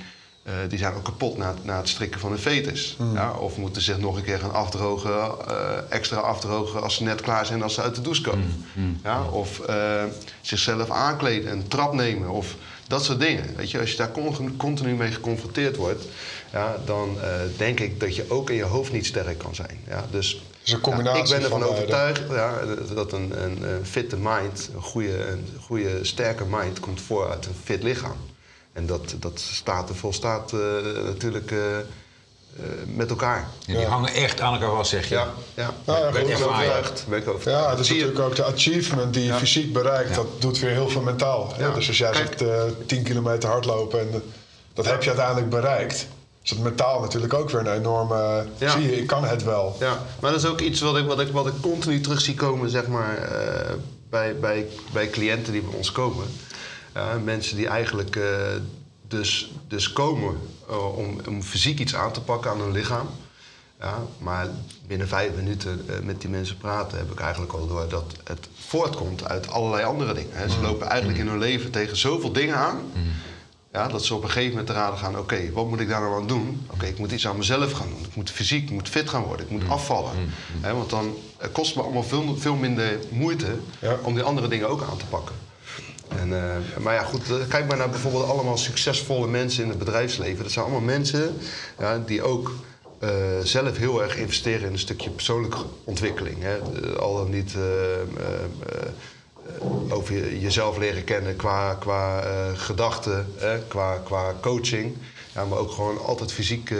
eh, 0.46 0.52
die 0.68 0.78
zijn 0.78 0.94
ook 0.94 1.04
kapot 1.04 1.36
na, 1.36 1.54
na 1.62 1.76
het 1.76 1.88
strikken 1.88 2.20
van 2.20 2.32
een 2.32 2.38
fetus. 2.38 2.96
Ja, 3.14 3.32
of 3.32 3.56
moeten 3.56 3.82
zich 3.82 3.98
nog 3.98 4.16
een 4.16 4.22
keer 4.22 4.38
gaan 4.38 4.52
afdrogen, 4.52 5.10
eh, 5.48 5.54
extra 5.88 6.16
afdrogen 6.18 6.82
als 6.82 6.94
ze 6.94 7.02
net 7.02 7.20
klaar 7.20 7.46
zijn 7.46 7.62
als 7.62 7.74
ze 7.74 7.82
uit 7.82 7.94
de 7.94 8.00
douche 8.00 8.22
komen. 8.22 8.64
Ja, 9.02 9.22
of 9.22 9.60
eh, 9.60 10.02
zichzelf 10.40 10.90
aankleden, 10.90 11.52
een 11.52 11.68
trap 11.68 11.92
nemen 11.94 12.28
of 12.28 12.54
dat 12.88 13.04
soort 13.04 13.20
dingen. 13.20 13.56
Weet 13.56 13.70
je, 13.70 13.80
als 13.80 13.90
je 13.90 13.96
daar 13.96 14.10
con- 14.12 14.56
continu 14.56 14.94
mee 14.94 15.10
geconfronteerd 15.12 15.76
wordt, 15.76 16.04
ja, 16.52 16.76
dan 16.84 17.18
denk 17.56 17.80
ik 17.80 18.00
dat 18.00 18.16
je 18.16 18.30
ook 18.30 18.50
in 18.50 18.56
je 18.56 18.62
hoofd 18.64 18.92
niet 18.92 19.06
sterk 19.06 19.38
kan 19.38 19.54
zijn. 19.54 19.80
Ja, 19.88 20.04
dus 20.10 20.42
ja, 20.62 20.76
ik 21.22 21.28
ben 21.28 21.42
ervan 21.42 21.60
overtuigd 21.72 22.22
ja, 22.30 22.58
dat 22.94 23.12
een, 23.12 23.42
een, 23.44 23.62
een 23.62 23.86
fitte 23.86 24.16
mind, 24.16 24.70
een 24.74 24.82
goede, 24.82 25.26
een 25.28 25.46
goede, 25.60 25.98
sterke 26.04 26.44
mind, 26.50 26.80
komt 26.80 27.00
voor 27.00 27.30
uit 27.30 27.46
een 27.46 27.54
fit 27.64 27.82
lichaam. 27.82 28.16
En 28.76 28.87
dat, 28.87 29.14
dat 29.18 29.40
staat 29.40 29.88
er 29.88 29.95
volstaat 29.95 30.52
eh, 30.52 30.59
natuurlijk 31.04 31.50
eh, 31.50 31.78
eh, 31.78 31.85
met 32.87 33.11
elkaar. 33.11 33.49
Ja, 33.66 33.76
die 33.76 33.87
hangen 33.87 34.12
echt 34.14 34.40
aan 34.40 34.52
elkaar 34.52 34.71
vast, 34.76 34.90
zeg 34.90 35.09
je. 35.09 35.14
Ja, 35.14 35.28
ja. 35.54 35.71
Nou 35.85 36.04
ja, 36.04 36.11
ben 36.11 36.28
ik 36.28 36.35
overtuigd. 36.45 37.04
Ben 37.09 37.18
ik 37.18 37.28
overtuigd. 37.28 37.62
Ja, 37.64 37.71
dat 37.71 37.78
is 37.80 37.87
Zie 37.87 37.97
je- 37.97 38.02
natuurlijk 38.04 38.28
ook 38.30 38.37
de 38.37 38.45
achievement 38.45 39.14
die 39.14 39.23
je 39.23 39.28
Ja. 39.28 39.38
fysiek 39.38 39.73
bereikt. 39.73 40.09
Ja. 40.09 40.14
Dat 40.14 40.26
doet 40.40 40.59
weer 40.59 40.71
heel 40.71 40.88
veel 40.88 41.00
mentaal. 41.00 41.54
Dus 41.75 41.88
als 41.88 41.99
jij 41.99 42.14
zegt 42.14 42.42
eh 42.42 42.62
10 42.87 43.02
kilometer 43.02 43.49
hardlopen 43.49 44.00
en 44.00 44.23
dat 44.75 44.87
heb 44.87 45.02
je 45.02 45.09
uiteindelijk 45.09 45.50
bereikt. 45.50 46.06
Is 46.42 46.50
dat 46.50 46.59
mentaal 46.59 47.00
natuurlijk 47.00 47.35
ook 47.35 47.50
weer 47.50 47.61
een 47.61 47.73
enorme... 47.78 48.47
Ja. 48.59 48.71
Zie 48.71 48.83
je, 48.83 48.97
ik 49.00 49.06
kan 49.06 49.25
het 49.25 49.42
wel. 49.45 49.76
Ja, 49.80 50.02
maar 50.21 50.30
dat 50.33 50.40
is 50.42 50.49
ook 50.49 50.61
iets 50.61 50.80
wat 50.80 50.97
ik, 50.97 51.06
wat 51.06 51.21
ik, 51.21 51.33
wat 51.33 51.47
ik 51.47 51.52
continu 51.61 52.00
terug 52.00 52.21
zie 52.21 52.35
komen 52.35 52.71
zeg 52.71 52.87
maar, 52.87 53.16
eh, 53.18 53.73
bij, 54.11 54.37
bij, 54.38 54.66
bij 54.92 55.11
cliënten 55.11 55.53
die 55.53 55.62
bij 55.62 55.74
ons 55.77 55.92
komen. 55.92 56.27
Ja, 56.96 57.18
mensen 57.24 57.56
die 57.56 57.68
eigenlijk 57.68 58.16
eh, 58.16 58.24
dus, 59.09 59.52
dus 59.68 59.92
komen 59.92 60.38
eh, 60.68 60.96
om, 60.96 61.20
om 61.28 61.42
fysiek 61.42 61.78
iets 61.78 61.94
aan 61.94 62.12
te 62.12 62.20
pakken 62.20 62.50
aan 62.50 62.61
hun 62.61 62.72
lichaam. 62.72 63.09
Ja, 63.80 64.02
maar 64.18 64.48
binnen 64.87 65.09
vijf 65.09 65.35
minuten 65.35 65.85
eh, 65.88 65.94
met 66.02 66.20
die 66.20 66.30
mensen 66.30 66.56
praten 66.56 66.98
heb 66.98 67.12
ik 67.12 67.20
eigenlijk 67.20 67.52
al 67.52 67.66
door 67.66 67.88
dat 67.88 68.04
het 68.24 68.48
voortkomt 68.54 69.24
uit 69.28 69.48
allerlei 69.50 69.85
andere 69.85 70.14
dingen. 70.14 70.37
Hè. 70.37 70.48
Ze 70.48 70.61
lopen 70.61 70.87
eigenlijk 70.88 71.20
in 71.20 71.28
hun 71.28 71.38
leven 71.38 71.70
tegen 71.70 71.96
zoveel 71.96 72.32
dingen 72.32 72.56
aan. 72.56 72.80
Ja, 73.72 73.88
dat 73.88 74.04
ze 74.04 74.14
op 74.14 74.22
een 74.22 74.28
gegeven 74.28 74.50
moment 74.50 74.66
te 74.66 74.72
raden 74.72 74.98
gaan, 74.98 75.18
oké, 75.18 75.52
wat 75.52 75.68
moet 75.68 75.80
ik 75.80 75.88
daar 75.88 76.00
nou 76.00 76.20
aan 76.20 76.26
doen? 76.26 76.66
Oké, 76.70 76.87
ik 76.87 76.98
moet 76.98 77.12
iets 77.12 77.26
aan 77.26 77.37
mezelf 77.37 77.72
gaan 77.72 77.88
doen. 77.88 78.04
Ik 78.09 78.14
moet 78.16 78.30
fysiek, 78.30 78.62
ik 78.64 78.70
moet 78.70 78.88
fit 78.88 79.09
gaan 79.09 79.22
worden, 79.22 79.46
ik 79.46 79.52
moet 79.52 79.68
afvallen. 79.68 80.12
Hè, 80.61 80.74
want 80.74 80.90
dan 80.90 81.14
kost 81.52 81.66
het 81.66 81.76
me 81.76 81.82
allemaal 81.82 82.02
veel, 82.02 82.37
veel 82.37 82.54
minder 82.54 82.98
moeite 83.11 83.59
Ja. 83.78 83.96
om 84.02 84.14
die 84.14 84.22
andere 84.22 84.48
dingen 84.48 84.68
ook 84.68 84.82
aan 84.90 84.96
te 84.98 85.06
pakken. 85.06 85.35
En, 86.09 86.33
eh, 86.42 86.83
maar 86.83 86.95
ja, 86.95 87.03
goed, 87.03 87.31
eh, 87.31 87.37
kijk 87.49 87.66
maar 87.69 87.77
naar 87.77 87.90
bijvoorbeeld 87.90 88.25
allemaal 88.29 88.57
succesvolle 88.57 89.27
mensen 89.27 89.62
in 89.62 89.69
het 89.69 89.79
bedrijfsleven. 89.79 90.42
Dat 90.42 90.53
zijn 90.53 90.64
allemaal 90.64 90.83
mensen 90.85 91.37
ja, 91.79 91.99
die 92.07 92.23
ook 92.23 92.53
eh, 92.99 93.11
zelf 93.42 93.77
heel 93.77 94.03
erg 94.03 94.16
investeren 94.16 94.66
in 94.66 94.73
een 94.73 94.79
stukje 94.79 95.11
persoonlijke 95.11 95.59
ontwikkeling. 95.85 96.37
Hè. 96.42 96.59
Al 96.99 97.16
dan 97.16 97.31
niet 97.31 97.55
over 99.88 100.14
je- 100.14 100.40
jezelf 100.40 100.77
leren 100.79 101.05
kennen 101.05 101.37
qua, 101.37 101.75
qua 101.75 102.23
gedachten, 102.55 103.27
hè, 103.37 103.59
qua, 103.59 103.97
qua 104.05 104.35
coaching. 104.40 104.97
Ja, 105.35 105.45
maar 105.45 105.59
ook 105.59 105.71
gewoon 105.71 105.99
altijd 106.05 106.33
fysiek 106.33 106.75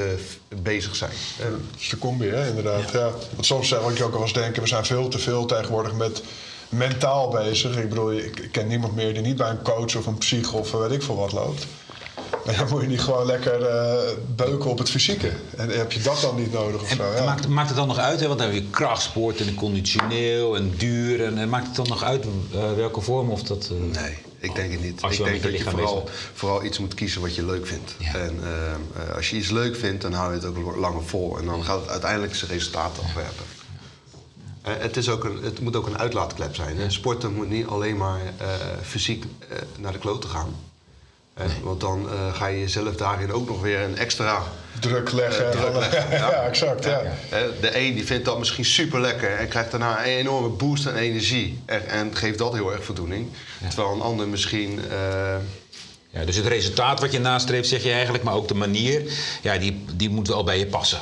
bezig 0.63 0.97
zijn. 0.97 1.11
Dat 1.39 1.49
is 1.79 1.89
de 1.89 1.99
combi, 1.99 2.29
hè, 2.29 2.49
inderdaad. 2.49 2.91
Ja. 2.91 3.11
Want 3.35 3.47
soms 3.47 3.69
zou 3.69 3.95
ik 3.95 4.03
ook 4.03 4.13
wel 4.13 4.23
eens 4.23 4.33
denken, 4.33 4.63
we 4.63 4.69
zijn 4.69 4.85
veel 4.85 5.09
te 5.09 5.19
veel 5.19 5.47
tegenwoordig 5.47 5.93
met 5.95 6.23
mentaal 6.69 7.29
bezig. 7.29 7.77
Ik 7.77 7.89
bedoel, 7.89 8.13
ik, 8.13 8.49
ken 8.53 8.67
niemand 8.67 8.95
meer 8.95 9.13
die 9.15 9.23
niet 9.23 9.37
bij 9.37 9.51
een 9.51 9.63
coach 9.63 9.97
of 9.97 10.07
een 10.07 10.19
psych 10.19 10.53
of 10.53 10.71
weet 10.73 10.91
ik 10.91 11.03
veel 11.03 11.17
wat 11.17 11.33
loopt. 11.33 11.67
Maar 12.47 12.57
dan 12.57 12.69
moet 12.69 12.81
je 12.81 12.87
niet 12.89 13.01
gewoon 13.01 13.27
lekker 13.27 13.67
eh, 13.67 13.95
beuken 14.37 14.71
op 14.71 14.79
het 14.79 14.91
fysieke. 14.91 15.31
En 15.57 15.69
heb 15.69 15.93
je 15.93 16.01
dat 16.03 16.21
dan 16.21 16.37
niet 16.37 16.53
nodig 16.53 16.83
of 16.83 16.91
En 16.91 16.97
zo? 16.97 17.13
Ja. 17.17 17.25
maakt, 17.25 17.49
maakt 17.49 17.69
het 17.69 17.77
dan 17.77 17.89
nog 17.89 17.99
uit, 17.99 18.21
hè? 18.21 18.27
want 18.27 18.39
dan 18.39 18.49
heb 18.49 18.57
je 18.57 18.71
krachtsport 18.71 19.41
en 19.41 19.55
conditioneel 19.55 20.57
en 20.57 20.75
duur. 20.77 21.25
En, 21.25 21.39
en 21.39 21.49
maakt 21.49 21.67
het 21.67 21.77
dan 21.77 21.89
nog 21.89 22.03
uit 22.03 22.25
eh, 22.53 22.73
welke 22.73 23.01
vorm 23.01 23.31
of 23.31 23.43
dat... 23.43 23.71
eh, 23.73 24.03
Nee, 24.03 24.15
ik 24.39 24.55
denk 24.55 24.73
het 24.73 24.83
niet. 24.83 25.03
Ik 25.03 25.25
denk 25.25 25.43
dat 25.43 25.59
je 25.59 25.65
vooral, 25.65 26.09
vooral 26.35 26.65
iets 26.65 26.79
moet 26.79 26.95
kiezen 26.95 27.21
wat 27.21 27.35
je 27.35 27.45
leuk 27.45 27.67
vindt. 27.67 27.95
Ja. 27.99 28.15
En 28.15 28.39
ehm, 28.43 29.09
eh, 29.09 29.17
als 29.17 29.31
je 29.31 29.37
iets 29.37 29.51
leuk 29.51 29.77
vindt, 29.77 30.03
dan 30.03 30.13
hou 30.13 30.31
je 30.31 30.39
het 30.39 30.47
ook 30.47 30.77
langer 30.77 31.05
vol. 31.05 31.39
En 31.39 31.45
dan 31.45 31.65
gaat 31.65 31.81
het 31.81 31.91
uiteindelijk 31.91 32.35
zijn 32.35 32.51
resultaten 32.51 33.03
afwerpen. 33.03 33.45
Eh, 34.67 34.73
het, 34.79 34.97
is 34.97 35.09
ook 35.09 35.25
een, 35.25 35.39
het 35.43 35.61
moet 35.61 35.77
ook 35.77 35.87
een 35.87 35.99
uitlaatklep 35.99 36.55
zijn. 36.55 36.77
Hè? 36.79 36.91
Sporten 36.91 37.33
moet 37.35 37.49
niet 37.49 37.67
alleen 37.67 37.97
maar 37.97 38.21
eh, 38.39 38.47
fysiek 38.83 39.25
eh, 39.49 39.57
naar 39.79 39.93
de 39.93 39.99
kloten 39.99 40.31
gaan. 40.31 40.55
Want 41.63 41.81
dan 41.81 42.09
eh, 42.11 42.35
ga 42.35 42.47
je 42.47 42.59
jezelf 42.61 42.95
daarin 42.97 43.33
ook 43.33 43.49
nog 43.49 43.61
weer 43.61 43.81
een 43.81 43.97
extra 43.99 44.43
Druk 44.81 45.13
leggen. 45.13 45.51
Druk 45.51 45.65
en- 45.67 45.79
leggen, 45.79 46.11
ja. 46.19 46.31
ja. 46.31 46.43
exact. 46.43 46.85
Ja. 46.85 47.03
De 47.61 47.79
een 47.79 47.95
die 47.95 48.07
vindt 48.07 48.25
dat 48.25 48.39
misschien 48.39 48.65
super 48.65 49.01
lekker 49.01 49.37
en 49.37 49.49
krijgt 49.49 49.71
daarna 49.71 49.99
een 49.99 50.05
enorme 50.17 50.49
boost 50.49 50.89
aan 50.89 50.95
energie. 50.95 51.61
En, 51.65 51.89
en 51.89 52.17
geeft 52.17 52.39
dat 52.39 52.53
heel 52.53 52.73
erg 52.73 52.85
voldoening. 52.85 53.29
Terwijl 53.69 53.95
een 53.95 54.01
ander 54.01 54.29
misschien. 54.29 54.81
eh, 54.91 55.37
Ja, 56.11 56.25
dus 56.25 56.37
het 56.37 56.47
resultaat 56.47 57.01
wat 57.01 57.13
je 57.13 57.19
nastreeft, 57.21 57.69
zeg 57.69 57.83
je 57.83 57.93
eigenlijk, 57.93 58.25
maar 58.25 58.35
ook 58.35 58.49
de 58.49 58.55
manier, 58.55 59.03
ja, 59.43 59.59
die, 59.59 59.85
die 59.95 60.11
moet 60.11 60.29
wel 60.29 60.45
bij 60.45 60.59
je 60.59 60.67
passen. 60.67 61.01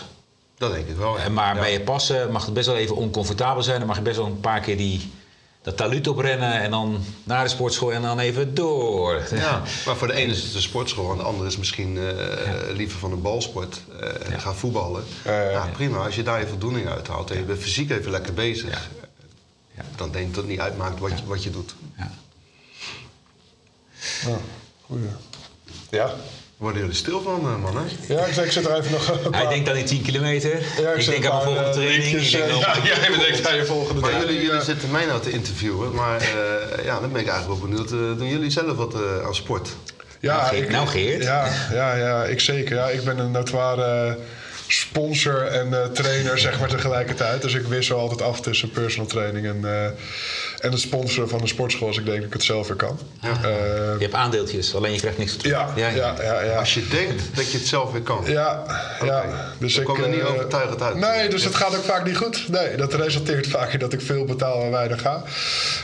Dat 0.59 0.73
denk 0.73 0.89
ik 0.89 0.97
wel. 0.97 1.17
ja. 1.19 1.25
En 1.25 1.33
maar 1.33 1.55
Ja. 1.55 1.61
bij 1.61 1.73
je 1.73 1.81
passen 1.81 2.33
mag 2.33 2.45
het 2.45 2.55
best 2.55 2.67
wel 2.67 2.77
even 2.77 2.97
oncomfortabel 2.97 3.63
zijn. 3.63 3.79
Dan 3.79 3.87
mag 3.87 3.97
je 3.97 4.03
best 4.03 4.17
wel 4.17 4.27
een 4.27 4.41
paar 4.41 4.61
keer 4.61 4.77
die, 4.77 5.13
dat 5.63 5.77
taluut 5.77 6.09
oprennen 6.09 6.61
en 6.61 6.71
dan 6.71 7.05
naar 7.25 7.43
de 7.45 7.51
sportschool 7.51 7.93
en 7.93 8.03
dan 8.03 8.19
even 8.19 8.55
door. 8.55 9.23
Ja, 9.35 9.63
maar 9.87 9.97
voor 9.97 10.07
de 10.07 10.13
ene 10.15 10.33
is 10.33 10.43
het 10.43 10.53
de 10.53 10.61
sportschool 10.61 11.11
en 11.11 11.17
de 11.17 11.23
ander 11.23 11.47
is 11.47 11.57
misschien 11.57 11.99
eh, 11.99 12.75
liever 12.77 12.99
van 12.99 13.13
een 13.13 13.23
balsport 13.23 13.81
eh, 14.01 14.33
en 14.33 14.41
gaan 14.41 14.57
voetballen. 14.57 15.05
Ja, 15.25 15.43
ja, 15.43 15.51
ja. 15.51 15.67
prima, 15.73 16.05
als 16.05 16.15
je 16.15 16.23
daar 16.23 16.41
je 16.41 16.47
voldoening 16.47 16.89
uit 16.89 17.07
haalt 17.09 17.31
en 17.31 17.37
je 17.39 17.45
bent 17.45 17.59
fysiek 17.61 17.91
even 17.91 18.11
lekker 18.11 18.35
bezig, 18.35 18.71
Ja. 18.71 18.79
Ja. 19.77 19.83
dan 19.97 20.11
denk 20.11 20.27
ik 20.27 20.35
dat 20.35 20.43
het 20.43 20.51
niet 20.53 20.61
uitmaakt 20.61 20.99
wat, 20.99 21.19
je, 21.19 21.27
wat 21.27 21.43
je 21.43 21.51
doet. 21.51 21.75
Ja. 21.97 22.11
Ja, 24.27 24.37
goeie. 24.87 25.05
Ja, 25.91 26.15
Worden 26.65 26.81
jullie 26.83 26.97
stil 26.97 27.23
van, 27.23 27.41
eh, 27.41 27.57
man, 27.63 27.77
hè? 27.77 28.15
Ja, 28.15 28.25
ik, 28.25 28.35
zeg, 28.35 28.45
ik 28.45 28.53
zit 28.53 28.67
er 28.67 28.77
even 28.79 28.91
nog 28.93 29.07
Hij 29.07 29.31
paar... 29.31 29.49
denkt 29.49 29.69
aan 29.69 29.75
die 29.75 29.85
10 29.85 30.03
kilometer. 30.03 30.51
Ja, 30.81 30.91
ik 30.93 31.05
denk 31.07 31.25
een 31.25 31.31
aan 31.31 31.37
mijn 31.37 31.43
volgende 31.45 31.69
eh, 31.69 31.71
training. 31.75 32.17
Ik 32.17 32.31
denk 32.31 32.45
eh, 32.45 32.59
ja, 32.61 32.77
jij 32.83 33.19
denkt 33.19 33.47
aan 33.49 33.57
je 33.57 33.65
volgende 33.65 34.01
Maar 34.01 34.11
jullie, 34.21 34.35
jullie 34.35 34.53
Ja. 34.53 34.61
zitten 34.61 34.91
mij 34.91 35.05
nou 35.07 35.21
te 35.21 35.31
interviewen, 35.31 35.95
maar 35.95 36.21
eh, 36.21 36.85
ja, 36.85 37.01
dan 37.01 37.13
ben 37.13 37.21
ik 37.21 37.29
eigenlijk 37.29 37.61
wel 37.61 37.69
benieuwd. 37.71 37.91
eh, 37.93 37.99
doen 38.19 38.29
jullie 38.29 38.51
zelf 38.51 38.77
wat 38.77 38.95
eh, 38.95 39.01
aan 39.27 39.35
sport? 39.35 39.69
Ja, 40.21 40.37
Nou, 40.37 40.49
Geert- 40.49 40.63
ik, 40.65 40.71
nou, 40.71 40.87
Geert. 40.87 41.23
Ja, 41.23 41.49
ja, 41.73 41.95
ja, 41.95 42.25
ik 42.25 42.41
zeker. 42.41 42.77
Ja, 42.77 42.89
ik 42.89 43.05
ben 43.05 43.19
een 43.19 43.31
notoire 43.31 44.19
sponsor 44.69 45.47
en 45.47 45.75
eh, 45.83 45.87
trainer 45.87 46.39
zeg 46.39 46.61
maar 46.61 46.69
tegelijkertijd. 46.69 47.43
Dus 47.43 47.55
ik 47.55 47.67
wissel 47.67 47.99
altijd 47.99 48.23
af 48.23 48.41
tussen 48.41 48.71
personal 48.71 49.07
training 49.07 49.47
en, 49.47 49.61
eh, 49.65 49.85
en 50.61 50.71
het 50.71 50.81
sponsoren 50.81 51.29
van 51.29 51.39
de 51.41 51.47
sportschool 51.47 51.89
als 51.89 51.99
ik 51.99 52.05
denk 52.05 52.17
dat 52.17 52.27
ik 52.27 52.33
het 52.33 52.43
zelf 52.43 52.67
weer 52.69 52.77
kan. 52.77 52.99
Eh, 53.23 53.31
Je 53.33 53.97
hebt 53.99 54.15
aandeeltjes, 54.15 54.75
alleen 54.75 54.93
je 54.93 54.99
krijgt 54.99 55.19
niks 55.19 55.37
terug. 55.37 55.53
ja, 55.53 55.69
ja, 55.77 55.89
ja, 56.23 56.43
ja, 56.43 56.59
Als 56.59 56.75
je 56.75 56.87
denkt 56.89 57.23
dat 57.37 57.51
je 57.53 57.59
het 57.59 57.67
zelf 57.67 57.93
weer 57.93 58.01
kan. 58.03 58.25
Ja, 58.27 58.63
ja. 59.05 59.25
Dus 59.59 59.77
ik 59.77 59.85
kwam 59.85 60.03
er 60.03 60.09
niet 60.09 60.23
overtuigend 60.23 60.83
uit. 60.83 60.97
Nee, 60.97 61.29
dus 61.29 61.45
het 61.45 61.55
gaat 61.55 61.77
ook 61.77 61.85
vaak 61.85 62.05
niet 62.05 62.17
goed. 62.17 62.49
Nee, 62.49 62.77
dat 62.77 62.95
resulteert 62.95 63.47
vaak 63.47 63.73
in 63.73 63.79
dat 63.79 63.93
ik 63.93 64.01
veel 64.01 64.25
betaal 64.25 64.63
en 64.63 64.71
weinig 64.71 65.01
ga. 65.01 65.23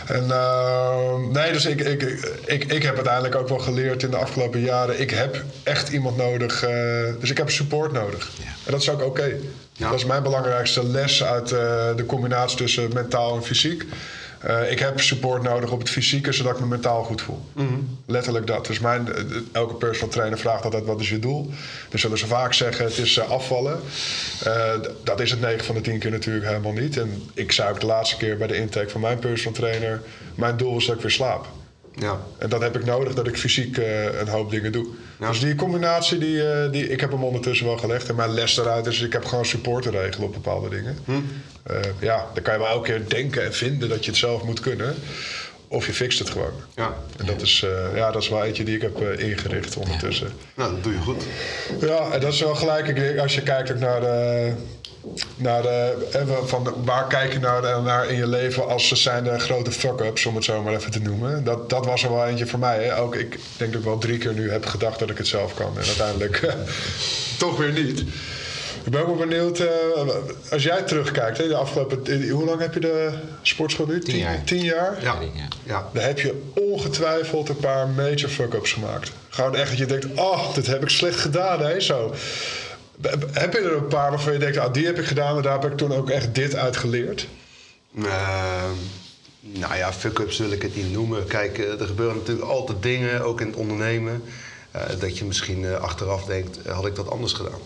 En 0.07 0.31
eh, 0.31 1.15
nee, 1.33 1.53
dus 1.53 1.65
ik, 1.67 1.81
ik, 1.81 2.03
ik, 2.45 2.65
ik 2.73 2.83
heb 2.83 2.95
uiteindelijk 2.95 3.35
ook 3.35 3.49
wel 3.49 3.59
geleerd 3.59 4.03
in 4.03 4.11
de 4.11 4.17
afgelopen 4.17 4.61
jaren. 4.61 5.01
Ik 5.01 5.11
heb 5.11 5.43
echt 5.63 5.89
iemand 5.89 6.17
nodig. 6.17 6.63
eh, 6.63 6.71
dus 7.21 7.31
ik 7.31 7.37
heb 7.37 7.51
support 7.51 7.93
nodig. 7.93 8.29
En 8.71 8.77
dat 8.77 8.85
is 8.85 8.91
ook 8.91 9.03
oké. 9.03 9.37
Ja. 9.73 9.91
Dat 9.91 9.99
is 9.99 10.05
mijn 10.05 10.23
belangrijkste 10.23 10.87
les 10.87 11.25
uit 11.25 11.53
eh, 11.53 11.97
de 11.97 12.07
combinatie 12.07 12.57
tussen 12.57 12.91
mentaal 12.95 13.37
en 13.37 13.43
fysiek. 13.43 13.85
Eh, 14.41 14.71
ik 14.71 14.79
heb 14.79 15.01
support 15.01 15.43
nodig 15.43 15.71
op 15.71 15.79
het 15.79 15.91
fysieke, 15.91 16.33
zodat 16.33 16.55
ik 16.55 16.61
me 16.61 16.67
mentaal 16.67 17.03
goed 17.03 17.23
voel. 17.23 17.45
Letterlijk 18.07 18.47
dat. 18.47 18.67
Dus 18.67 18.79
mijn, 18.79 19.13
eh, 19.13 19.23
elke 19.53 19.75
personal 19.75 20.11
trainer 20.11 20.39
vraagt 20.39 20.65
altijd 20.65 20.85
wat 20.85 21.01
is 21.01 21.09
je 21.09 21.19
doel. 21.19 21.51
Dan 21.89 21.99
zullen 21.99 22.19
ze 22.19 22.27
vaak 22.27 22.53
zeggen 22.53 22.85
het 22.85 22.99
is 22.99 23.21
afvallen. 23.21 23.81
Dat 25.05 25.21
is 25.21 25.31
het 25.31 25.41
9 25.41 25.65
van 25.65 25.75
de 25.75 25.81
10 25.81 25.99
keer 25.99 26.11
natuurlijk 26.11 26.47
helemaal 26.47 26.73
niet. 26.73 26.97
En 26.97 27.23
ik 27.35 27.53
zei 27.53 27.71
ook 27.71 27.81
de 27.81 27.87
laatste 27.87 28.17
keer 28.17 28.37
bij 28.37 28.47
de 28.47 28.57
intake 28.57 28.89
van 28.89 29.01
mijn 29.01 29.19
personal 29.19 29.53
trainer... 29.53 30.03
mijn 30.35 30.57
doel 30.57 30.77
is 30.77 30.87
dat 30.87 30.95
ik 30.95 31.03
weer 31.03 31.11
slaap. 31.11 31.47
Ja. 31.95 32.21
En 32.39 32.49
dat 32.49 32.61
heb 32.61 32.77
ik 32.77 32.85
nodig 32.85 33.15
dat 33.15 33.27
ik 33.27 33.39
fysiek 33.39 33.79
eh, 33.79 34.21
een 34.21 34.29
hoop 34.29 34.51
dingen 34.51 34.73
doe. 34.73 34.87
Ja. 35.19 35.29
Dus 35.29 35.41
die 35.41 35.55
combinatie, 35.55 36.19
die, 36.19 36.51
eh, 36.51 36.73
die, 36.73 36.89
ik 36.89 37.01
heb 37.01 37.11
hem 37.11 37.25
ondertussen 37.25 37.67
wel 37.67 37.79
gelegd. 37.79 38.09
En 38.09 38.15
mijn 38.15 38.31
les 38.31 38.55
daaruit 38.55 38.87
is, 38.87 39.01
ik 39.01 39.13
heb 39.13 39.25
gewoon 39.25 39.45
support 39.45 39.83
te 39.83 39.91
regelen 39.91 40.27
op 40.27 40.33
bepaalde 40.33 40.69
dingen. 40.69 40.99
Eh, 41.63 41.77
ja, 41.99 42.27
dan 42.35 42.43
kan 42.43 42.55
je 42.55 42.61
wel 42.61 42.69
elke 42.69 42.91
keer 42.91 43.09
denken 43.09 43.45
en 43.45 43.55
vinden 43.55 43.89
dat 43.89 44.05
je 44.05 44.11
het 44.11 44.21
zelf 44.21 44.43
moet 44.43 44.61
kunnen. 44.61 44.95
Of 45.69 45.87
je 45.87 45.93
fixt 45.93 46.19
het 46.19 46.31
gewoon. 46.31 46.53
Ja. 46.75 46.95
En 47.17 47.27
dat 47.27 47.43
is, 47.43 47.67
ja, 47.95 48.11
dat 48.11 48.23
is 48.23 48.29
wel 48.29 48.45
eentje 48.45 48.65
die 48.65 48.77
ik 48.77 48.83
heb 48.83 49.01
ingericht 49.01 49.77
ondertussen. 49.77 50.33
Nou, 50.55 50.75
dat 50.75 50.83
doe 50.83 50.93
je 50.93 50.99
goed. 50.99 51.23
Ja, 51.81 52.11
en 52.11 52.21
dat 52.21 52.33
is 52.33 52.41
wel 52.41 52.55
gelijk. 52.55 52.89
Ik 52.89 52.95
denk, 52.95 53.19
Als 53.19 53.35
je 53.35 53.43
kijkt 53.43 53.73
ook 53.73 53.79
naar 53.79 54.01
de. 54.01 54.53
Naar 55.37 55.63
de 55.63 56.09
eh, 56.13 56.23
van 56.45 56.65
de- 56.65 56.73
waar 56.85 57.07
kijk 57.07 57.33
je 57.33 57.39
naar, 57.39 57.83
naar 57.83 58.09
in 58.09 58.17
je 58.17 58.27
leven 58.27 58.69
als 58.69 58.89
ze 58.89 58.97
zijn 58.97 59.25
de 59.25 59.39
grote 59.39 59.73
fuck-ups, 59.73 60.27
om 60.27 60.35
het 60.35 60.45
zo 60.45 60.63
maar 60.63 60.75
even 60.75 60.91
te 60.91 61.01
noemen. 61.01 61.45
Dat, 61.45 61.71
dat 61.71 61.87
was 61.87 62.03
er 62.03 62.11
wel 62.15 62.27
eentje 62.27 62.47
voor 62.47 62.59
mij. 62.59 62.85
Hè. 62.85 62.99
Ook 62.99 63.15
ik 63.15 63.39
denk 63.57 63.73
dat 63.73 63.81
ik 63.81 63.87
wel 63.87 63.99
drie 63.99 64.19
keer 64.19 64.33
nu 64.35 64.51
heb 64.51 64.67
gedacht 64.67 64.99
dat 64.99 65.11
ik 65.11 65.19
het 65.19 65.27
zelf 65.27 65.55
kan. 65.55 65.79
En 65.79 65.85
uiteindelijk 65.87 66.55
toch 67.39 67.57
weer 67.57 67.73
niet. 67.73 68.01
Ik 68.85 68.91
ben 68.93 69.01
ook 69.01 69.07
wel 69.19 69.27
benieuwd, 69.27 69.59
eh, 69.59 69.69
als 70.51 70.63
jij 70.63 70.83
terugkijkt, 70.83 71.39
hè, 71.39 71.49
de 71.49 71.55
afgelopen. 71.57 72.07
eh, 72.07 72.31
Hoe 72.33 72.45
lang 72.45 72.61
heb 72.61 72.75
je 72.75 72.81
de 72.81 73.11
sportschool 73.43 73.87
nu? 73.87 74.01
Tien 74.01 74.17
jaar. 74.19 74.45
Tien 74.45 74.63
jaar? 74.65 74.99
Ja. 75.03 75.15
Ja. 75.21 75.49
ja. 75.63 75.89
Dan 75.93 76.03
heb 76.03 76.19
je 76.21 76.43
ongetwijfeld 76.55 77.49
een 77.49 77.57
paar 77.57 77.89
major 77.89 78.29
fuck-ups 78.31 78.73
gemaakt. 78.73 79.11
Gewoon 79.29 79.57
echt 79.57 79.69
dat 79.69 79.79
je 79.79 79.87
denkt, 79.87 80.07
oh, 80.15 80.55
dit 80.55 80.67
heb 80.67 80.83
ik 80.83 80.89
slecht 80.89 81.19
gedaan, 81.21 81.61
hè, 81.61 81.81
zo. 81.81 82.15
Heb 83.33 83.53
je 83.53 83.59
er 83.59 83.77
een 83.77 83.87
paar 83.89 84.11
waarvan 84.11 84.33
je 84.33 84.39
denkt, 84.39 84.57
ah, 84.59 84.73
die 84.73 84.87
heb 84.87 84.99
ik 84.99 85.05
gedaan 85.07 85.37
en 85.37 85.43
daar 85.43 85.61
heb 85.61 85.71
ik 85.71 85.77
toen 85.77 85.93
ook 85.93 86.11
echt 86.11 86.35
dit 86.35 86.55
uit 86.57 86.77
geleerd? 86.77 87.27
Ehm, 87.97 88.75
nou 89.41 89.77
ja, 89.77 89.93
fuck-ups 89.93 90.39
wil 90.39 90.51
ik 90.51 90.63
het 90.63 90.77
niet 90.77 90.93
noemen. 90.93 91.27
Kijk, 91.27 91.59
eh, 91.59 91.81
er 91.81 91.87
gebeuren 91.87 92.17
natuurlijk 92.17 92.49
altijd 92.49 92.83
dingen, 92.83 93.23
ook 93.25 93.41
in 93.41 93.47
het 93.47 93.57
ondernemen. 93.57 94.23
eh, 94.71 94.83
dat 95.01 95.19
je 95.19 95.25
misschien 95.25 95.65
eh, 95.65 95.75
achteraf 95.75 96.25
denkt, 96.25 96.59
had 96.67 96.87
ik 96.87 96.95
dat 96.95 97.11
anders 97.11 97.33
gedaan? 97.33 97.59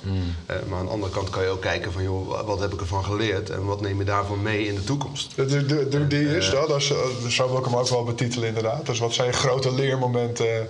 Eh, 0.47 0.57
maar 0.69 0.79
aan 0.79 0.85
de 0.85 0.91
andere 0.91 1.13
kant 1.13 1.31
kan 1.31 1.43
je 1.43 1.49
ook 1.49 1.61
kijken 1.61 1.93
van, 1.93 2.03
joh, 2.03 2.47
wat 2.47 2.61
heb 2.61 2.73
ik 2.73 2.81
ervan 2.81 3.05
geleerd? 3.05 3.51
En 3.51 3.65
wat 3.65 3.81
neem 3.81 3.99
je 3.99 4.05
daarvan 4.05 4.43
mee 4.43 4.67
in 4.67 4.75
de 4.75 4.85
toekomst? 4.85 5.37
De, 5.37 5.47
de, 5.47 5.67
de- 5.67 5.89
de- 5.89 6.07
die 6.07 6.37
is 6.37 6.51
dat, 6.51 6.73
als, 6.73 6.91
eh, 6.91 7.27
zo 7.29 7.49
wil 7.49 7.59
ik 7.59 7.65
hem 7.65 7.77
ook 7.77 7.89
wel 7.89 8.05
betitelen 8.05 8.49
inderdaad. 8.49 8.87
Dus 8.87 8.99
wat 8.99 9.15
zijn 9.15 9.33
grote 9.33 9.75
leermomenten? 9.75 10.69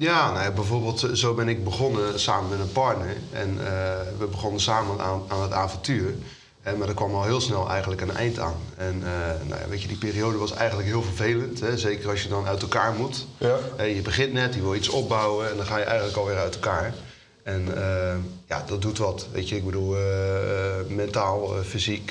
Ja, 0.00 0.30
nou 0.32 0.44
ja, 0.44 0.50
bijvoorbeeld 0.50 1.08
zo 1.12 1.34
ben 1.34 1.48
ik 1.48 1.64
begonnen 1.64 2.20
samen 2.20 2.50
met 2.50 2.58
een 2.58 2.72
partner. 2.72 3.16
En 3.32 3.58
eh, 3.66 4.18
we 4.18 4.26
begonnen 4.26 4.60
samen 4.60 5.00
aan, 5.00 5.22
aan 5.28 5.42
het 5.42 5.52
avontuur. 5.52 6.14
Maar 6.78 6.88
er 6.88 6.94
kwam 6.94 7.14
al 7.14 7.24
heel 7.24 7.40
snel 7.40 7.68
eigenlijk 7.68 8.00
een 8.00 8.16
eind 8.16 8.38
aan. 8.38 8.56
En 8.76 9.02
eh, 9.04 9.48
nou 9.48 9.60
ja, 9.60 9.68
weet 9.68 9.82
je, 9.82 9.88
die 9.88 9.96
periode 9.96 10.38
was 10.38 10.52
eigenlijk 10.52 10.88
heel 10.88 11.02
vervelend. 11.02 11.60
Hè? 11.60 11.78
Zeker 11.78 12.10
als 12.10 12.22
je 12.22 12.28
dan 12.28 12.46
uit 12.46 12.62
elkaar 12.62 12.92
moet. 12.92 13.26
Ja. 13.38 13.58
Eh, 13.76 13.94
je 13.96 14.02
begint 14.02 14.32
net, 14.32 14.54
je 14.54 14.60
wil 14.60 14.74
iets 14.74 14.88
opbouwen 14.88 15.50
en 15.50 15.56
dan 15.56 15.66
ga 15.66 15.78
je 15.78 15.84
eigenlijk 15.84 16.16
alweer 16.16 16.38
uit 16.38 16.54
elkaar. 16.54 16.94
En 17.42 17.76
eh, 17.76 18.16
ja, 18.48 18.64
dat 18.66 18.82
doet 18.82 18.98
wat. 18.98 19.26
Weet 19.32 19.48
je, 19.48 19.56
ik 19.56 19.64
bedoel, 19.64 19.96
mentaal, 20.88 21.48
fysiek, 21.64 22.10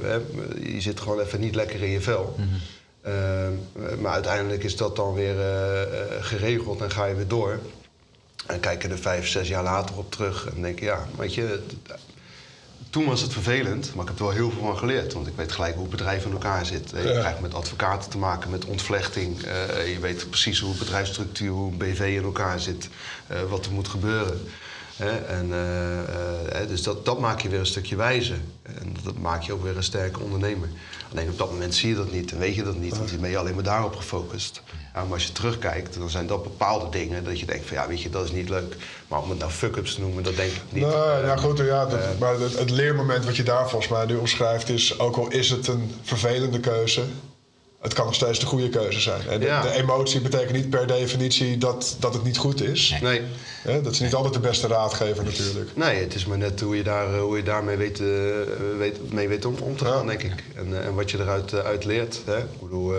hè, 0.00 0.14
je 0.62 0.80
zit 0.80 1.00
gewoon 1.00 1.20
even 1.20 1.40
niet 1.40 1.54
lekker 1.54 1.82
in 1.82 1.90
je 1.90 2.00
vel. 2.00 2.36
Eh, 2.38 2.44
maar 4.00 4.12
uiteindelijk 4.12 4.64
is 4.64 4.76
dat 4.76 4.96
dan 4.96 5.14
weer 5.14 5.38
eh, 5.40 5.82
eh, 5.82 5.88
geregeld 6.20 6.80
en 6.80 6.90
ga 6.90 7.04
je 7.04 7.14
weer 7.14 7.28
door. 7.28 7.58
En 8.46 8.60
kijk 8.60 8.82
je 8.82 8.88
er 8.88 8.98
vijf, 8.98 9.28
zes 9.28 9.48
jaar 9.48 9.62
later 9.62 9.96
op 9.96 10.10
terug 10.10 10.48
en 10.54 10.62
denk 10.62 10.78
je, 10.78 10.84
ja, 10.84 11.06
weet 11.16 11.34
je, 11.34 11.60
toen 12.90 13.04
was 13.04 13.20
het 13.20 13.32
vervelend, 13.32 13.94
maar 13.94 14.02
ik 14.04 14.10
heb 14.10 14.18
er 14.18 14.24
wel 14.26 14.34
heel 14.34 14.50
veel 14.50 14.60
van 14.62 14.78
geleerd. 14.78 15.12
Want 15.12 15.26
ik 15.26 15.32
weet 15.36 15.52
gelijk 15.52 15.72
hoe 15.74 15.82
het 15.82 15.90
bedrijf 15.90 16.24
in 16.24 16.32
elkaar 16.32 16.66
zit. 16.66 16.90
Je 16.90 17.02
Ja. 17.08 17.18
krijgt 17.18 17.40
met 17.40 17.54
advocaten 17.54 18.10
te 18.10 18.18
maken, 18.18 18.50
met 18.50 18.64
ontvlechting. 18.64 19.42
Eh, 19.42 19.92
je 19.92 19.98
weet 20.00 20.30
precies 20.30 20.60
hoe 20.60 20.74
bedrijfsstructuur, 20.76 21.50
hoe 21.50 21.70
een 21.70 21.78
BV 21.78 22.00
in 22.16 22.22
elkaar 22.24 22.60
zit. 22.60 22.88
wat 23.48 23.64
er 23.66 23.72
moet 23.72 23.88
gebeuren. 23.88 24.40
En, 24.98 25.52
eh, 25.52 26.60
eh, 26.62 26.68
dus 26.68 26.82
dat, 26.82 27.04
dat 27.04 27.18
maak 27.20 27.40
je 27.40 27.48
weer 27.48 27.58
een 27.58 27.66
stukje 27.66 27.96
wijzer. 27.96 28.36
En 28.62 28.96
dat 29.04 29.18
maakt 29.18 29.44
je 29.44 29.52
ook 29.52 29.62
weer 29.62 29.76
een 29.76 29.82
sterke 29.82 30.20
ondernemer. 30.20 30.68
Alleen 31.12 31.28
op 31.28 31.38
dat 31.38 31.50
moment 31.50 31.74
zie 31.74 31.88
je 31.88 31.94
dat 31.94 32.12
niet 32.12 32.32
en 32.32 32.38
weet 32.38 32.54
je 32.54 32.62
dat 32.62 32.76
niet. 32.78 32.96
Want 32.96 33.10
je 33.10 33.16
ben 33.16 33.30
je 33.30 33.38
alleen 33.38 33.54
maar 33.54 33.64
daarop 33.64 33.96
gefocust. 33.96 34.62
Ja, 34.94 35.02
maar 35.04 35.12
als 35.12 35.26
je 35.26 35.32
terugkijkt, 35.32 35.94
dan 35.98 36.10
zijn 36.10 36.26
dat 36.26 36.42
bepaalde 36.42 36.88
dingen 36.98 37.24
dat 37.24 37.40
je 37.40 37.46
denkt 37.46 37.66
van 37.66 37.76
ja, 37.76 37.88
weet 37.88 38.02
je, 38.02 38.10
dat 38.10 38.24
is 38.24 38.32
niet 38.32 38.48
leuk. 38.48 38.76
Maar 39.08 39.22
om 39.22 39.30
het 39.30 39.38
nou 39.38 39.50
fuck-ups 39.50 39.94
te 39.94 40.00
noemen, 40.00 40.22
dat 40.22 40.36
denk 40.36 40.50
ik 40.52 40.60
niet. 40.68 40.82
Nee, 40.84 40.92
Eh, 40.92 41.26
ja, 41.26 41.36
goed, 41.36 41.58
ja, 41.58 41.86
dat- 41.86 42.18
maar 42.18 42.38
het, 42.40 42.58
het 42.58 42.70
leermoment 42.70 43.24
wat 43.24 43.36
je 43.36 43.42
daar 43.42 43.68
volgens 43.68 43.90
mij 43.90 44.06
nu 44.06 44.16
omschrijft 44.16 44.68
is, 44.68 44.98
ook 44.98 45.16
al 45.16 45.28
is 45.28 45.50
het 45.50 45.66
een 45.66 45.94
vervelende 46.02 46.60
keuze, 46.60 47.02
het 47.80 47.92
kan 47.92 48.04
nog 48.04 48.14
steeds 48.14 48.38
de 48.38 48.46
goede 48.46 48.68
keuze 48.68 49.00
zijn. 49.00 49.28
En 49.28 49.40
de, 49.40 49.46
Ja. 49.46 49.62
de 49.62 49.70
emotie 49.72 50.20
betekent 50.20 50.52
niet 50.52 50.70
per 50.70 50.86
definitie 50.86 51.58
dat, 51.58 51.96
dat 52.00 52.14
het 52.14 52.24
niet 52.24 52.36
goed 52.38 52.62
is. 52.62 52.98
Nee. 53.02 53.22
Hè, 53.62 53.82
dat 53.82 53.92
is 53.92 54.00
niet 54.00 54.14
altijd 54.14 54.34
de 54.34 54.40
beste 54.40 54.66
raadgever 54.66 55.24
natuurlijk. 55.24 55.70
Nee, 55.74 56.02
het 56.02 56.14
is 56.14 56.26
maar 56.26 56.38
net 56.38 56.60
hoe 56.60 56.76
je, 56.76 56.82
daar, 56.82 57.14
eh, 57.14 57.20
hoe 57.20 57.36
je 57.36 57.42
daarmee 57.42 57.76
weet, 57.76 58.00
eh, 58.00 58.06
weet, 58.78 59.12
mee 59.12 59.28
weet 59.28 59.44
om, 59.44 59.54
om 59.60 59.76
te 59.76 59.84
Ja. 59.84 59.90
gaan, 59.90 60.06
denk 60.06 60.22
ik. 60.22 60.44
En, 60.54 60.78
eh, 60.80 60.86
en 60.86 60.94
wat 60.94 61.10
je 61.10 61.18
eruit 61.18 61.54
uit 61.54 61.84
leert. 61.84 62.20
Hè? 62.24 62.38
Ik 62.38 62.60
bedoel, 62.60 62.94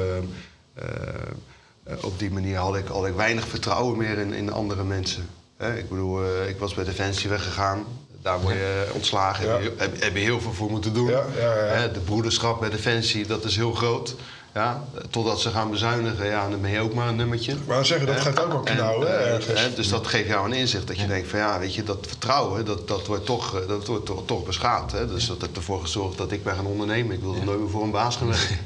op 2.01 2.19
die 2.19 2.31
manier 2.31 2.57
had 2.57 2.75
ik, 2.75 2.87
had 2.87 3.05
ik 3.05 3.13
weinig 3.15 3.47
vertrouwen 3.47 3.97
meer 3.97 4.17
in, 4.17 4.33
in 4.33 4.51
andere 4.51 4.83
mensen. 4.83 5.27
Hè? 5.57 5.77
Ik 5.77 5.89
bedoel, 5.89 6.21
eh, 6.23 6.49
ik 6.49 6.57
was 6.59 6.73
bij 6.73 6.83
Defensie 6.83 7.29
weggegaan. 7.29 7.85
Daar 8.21 8.41
word 8.41 8.53
je 8.53 8.85
ontslagen. 8.93 9.45
Ja. 9.45 9.51
Heb, 9.53 9.61
je, 9.63 9.71
heb, 9.77 10.01
heb 10.01 10.13
je 10.15 10.21
heel 10.21 10.41
veel 10.41 10.53
voor 10.53 10.69
moeten 10.69 10.93
doen. 10.93 11.09
Ja, 11.09 11.25
ja, 11.39 11.53
ja. 11.65 11.73
Hè? 11.73 11.91
De 11.91 11.99
broederschap 11.99 12.59
bij 12.59 12.69
Defensie, 12.69 13.27
dat 13.27 13.43
is 13.43 13.55
heel 13.55 13.71
groot. 13.73 14.15
Ja, 14.57 14.83
totdat 15.09 15.41
ze 15.41 15.49
gaan 15.49 15.69
bezuinigen, 15.69 16.25
ja, 16.25 16.49
dan 16.49 16.61
ben 16.61 16.71
je 16.71 16.79
ook 16.79 16.93
maar 16.93 17.07
een 17.07 17.15
nummertje. 17.15 17.55
Maar 17.67 17.85
zeggen, 17.85 18.07
dat 18.07 18.19
gaat 18.19 18.39
ook 18.39 18.51
wel 18.51 18.65
En, 18.65 18.75
knauwen, 18.75 19.07
hè, 19.07 19.17
eh, 19.17 19.33
ergens. 19.33 19.61
hè, 19.61 19.73
dus 19.73 19.89
dat 19.89 20.07
geeft 20.07 20.27
jou 20.27 20.45
een 20.45 20.53
inzicht 20.53 20.87
dat 20.87 20.99
je 20.99 21.07
denkt 21.07 21.29
van 21.29 21.39
ja, 21.39 21.59
weet 21.59 21.75
je, 21.75 21.83
dat 21.83 22.05
vertrouwen, 22.07 22.65
dat, 22.65 22.87
dat 22.87 23.07
wordt 23.07 23.25
toch, 23.25 23.59
eh, 23.59 23.67
dat 23.67 23.87
wordt 23.87 24.05
toch, 24.05 24.25
toch 24.25 24.45
beschaamd. 24.45 24.91
Hè? 24.91 25.07
Dus 25.07 25.27
dat 25.27 25.41
heeft 25.41 25.55
ervoor 25.55 25.81
gezorgd 25.81 26.17
dat 26.17 26.31
ik 26.31 26.43
ben 26.43 26.55
gaan 26.55 26.65
ondernemen. 26.65 27.15
Ik 27.15 27.21
wilde 27.21 27.43
nooit 27.43 27.59
meer 27.59 27.69
voor 27.69 27.83
een 27.83 27.91
baas 27.91 28.15
gaan 28.15 28.27
werken. 28.27 28.57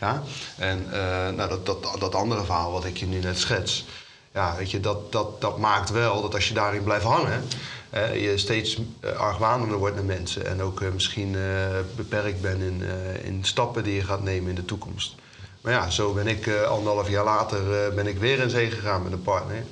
Ja? 0.00 0.22
En 0.56 0.86
eh, 0.92 1.34
nou, 1.34 1.48
dat, 1.48 1.66
dat, 1.66 1.96
dat 1.98 2.14
andere 2.14 2.44
verhaal 2.44 2.72
wat 2.72 2.84
ik 2.84 2.96
je 2.96 3.06
nu 3.06 3.18
net 3.18 3.38
schets, 3.38 3.84
ja, 4.34 4.54
weet 4.56 4.70
je, 4.70 4.80
dat, 4.80 5.12
dat, 5.12 5.40
dat 5.40 5.58
maakt 5.58 5.90
wel 5.90 6.22
dat 6.22 6.34
als 6.34 6.48
je 6.48 6.54
daarin 6.54 6.82
blijft 6.82 7.04
hangen, 7.04 7.44
hè, 7.90 8.12
je 8.12 8.38
steeds 8.38 8.78
argwanender 9.16 9.78
wordt 9.78 9.94
naar 9.94 10.04
mensen. 10.04 10.46
En 10.46 10.62
ook 10.62 10.82
misschien 10.92 11.34
eh, 11.34 11.40
beperkt 11.96 12.40
bent 12.40 12.62
in, 12.62 12.82
eh, 12.82 13.24
in 13.24 13.44
stappen 13.44 13.84
die 13.84 13.94
je 13.94 14.04
gaat 14.04 14.22
nemen 14.22 14.48
in 14.48 14.54
de 14.54 14.64
toekomst. 14.64 15.14
Maar 15.60 15.72
ja, 15.72 15.90
zo 15.90 16.12
ben 16.12 16.26
ik 16.26 16.46
eh, 16.46 16.62
anderhalf 16.62 17.08
jaar 17.08 17.24
later 17.24 17.58
eh, 17.84 17.94
ben 17.94 18.06
ik 18.06 18.18
weer 18.18 18.38
in 18.38 18.50
zee 18.50 18.70
gegaan 18.70 19.02
met 19.02 19.12
een 19.12 19.22
partner. 19.22 19.62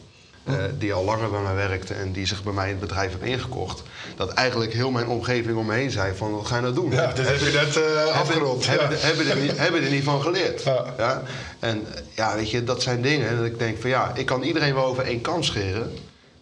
eh, 0.44 0.54
die 0.78 0.92
al 0.92 1.04
langer 1.04 1.30
bij 1.30 1.40
mij 1.40 1.54
werkte 1.54 1.94
en 1.94 2.12
die 2.12 2.26
zich 2.26 2.42
bij 2.42 2.52
mij 2.52 2.64
in 2.64 2.70
het 2.70 2.80
bedrijf 2.80 3.10
heeft 3.10 3.22
ingekocht. 3.32 3.82
Dat 4.16 4.32
eigenlijk 4.32 4.72
heel 4.72 4.90
mijn 4.90 5.06
omgeving 5.08 5.56
om 5.56 5.66
me 5.66 5.74
heen 5.74 5.90
zei 5.90 6.16
van 6.16 6.32
wat 6.32 6.46
ga 6.46 6.56
je 6.56 6.62
nou 6.62 6.74
doen? 6.74 6.90
Ja, 6.90 7.12
dit 7.12 7.26
heb 7.28 7.38
je 7.38 7.50
net 7.52 7.76
eh, 7.76 8.20
afgerond. 8.20 8.66
Hebben, 8.66 8.90
Ja. 8.90 8.96
hebben, 9.06 9.30
er 9.30 9.36
niet, 9.36 9.96
er 9.98 10.02
van 10.02 10.22
geleerd. 10.22 10.62
Ja. 10.98 11.22
En 11.58 11.86
ja, 12.14 12.34
weet 12.34 12.50
je, 12.50 12.64
dat 12.64 12.82
zijn 12.82 13.02
dingen 13.02 13.36
dat 13.36 13.46
ik 13.46 13.58
denk 13.58 13.80
van 13.80 13.90
ja, 13.90 14.12
ik 14.14 14.26
kan 14.26 14.42
iedereen 14.42 14.74
wel 14.74 14.84
over 14.84 15.04
één 15.04 15.20
kam 15.20 15.42
scheren. 15.42 15.92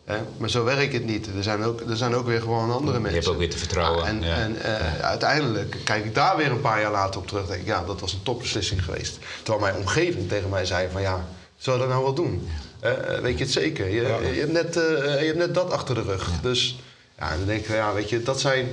Hè? 0.05 0.17
Maar 0.37 0.51
zo 0.51 0.65
werkt 0.65 0.93
het 0.93 1.05
niet. 1.07 1.27
Er 1.37 1.43
zijn 1.43 1.63
ook, 1.63 1.81
er 1.81 1.97
zijn 1.97 2.15
ook 2.15 2.27
weer 2.27 2.41
gewoon 2.41 2.71
andere 2.71 2.99
mensen. 3.01 3.19
hebt 3.21 3.29
ook 3.33 3.39
weer 3.39 3.51
te 3.51 3.59
vertrouwen, 3.59 4.03
Ja, 4.05 4.09
en 4.09 4.23
ja. 4.23 4.35
en 4.37 4.63
eh, 4.63 4.99
uiteindelijk 5.01 5.77
kijk 5.85 6.05
ik 6.05 6.15
daar 6.15 6.37
weer 6.37 6.51
een 6.51 6.61
paar 6.61 6.81
jaar 6.81 6.91
later 6.91 7.21
op 7.21 7.27
terug. 7.27 7.43
en 7.43 7.49
Denk 7.49 7.61
ik, 7.61 7.67
ja, 7.67 7.85
dat 7.85 8.01
was 8.01 8.13
een 8.13 8.23
topbeslissing 8.23 8.85
geweest. 8.85 9.19
Terwijl 9.43 9.65
mijn 9.65 9.77
omgeving 9.77 10.29
tegen 10.29 10.49
mij 10.49 10.65
zei 10.67 10.89
van 10.93 11.03
ja, 11.03 11.25
zou 11.57 11.77
je 11.77 11.83
dat 11.83 11.93
nou 11.93 12.03
wel 12.05 12.15
doen? 12.15 12.49
Eh, 12.81 12.91
eh, 13.17 13.21
weet 13.23 13.39
je 13.39 13.45
het 13.45 13.53
zeker? 13.53 13.89
Je, 13.89 14.01
Ja. 14.03 14.19
je, 14.19 14.41
hebt 14.41 14.53
net, 14.53 14.77
eh, 14.77 15.21
je 15.21 15.27
hebt 15.27 15.39
net 15.39 15.55
dat 15.55 15.71
achter 15.71 15.95
de 15.95 16.03
rug. 16.03 16.29
Dus 16.43 16.79
ja, 17.19 17.29
dan 17.37 17.47
denk 17.47 17.61
ik, 17.61 17.67
van, 17.67 17.77
ja, 17.77 17.93
weet 17.93 18.09
je, 18.09 18.23
dat 18.23 18.41
zijn... 18.41 18.69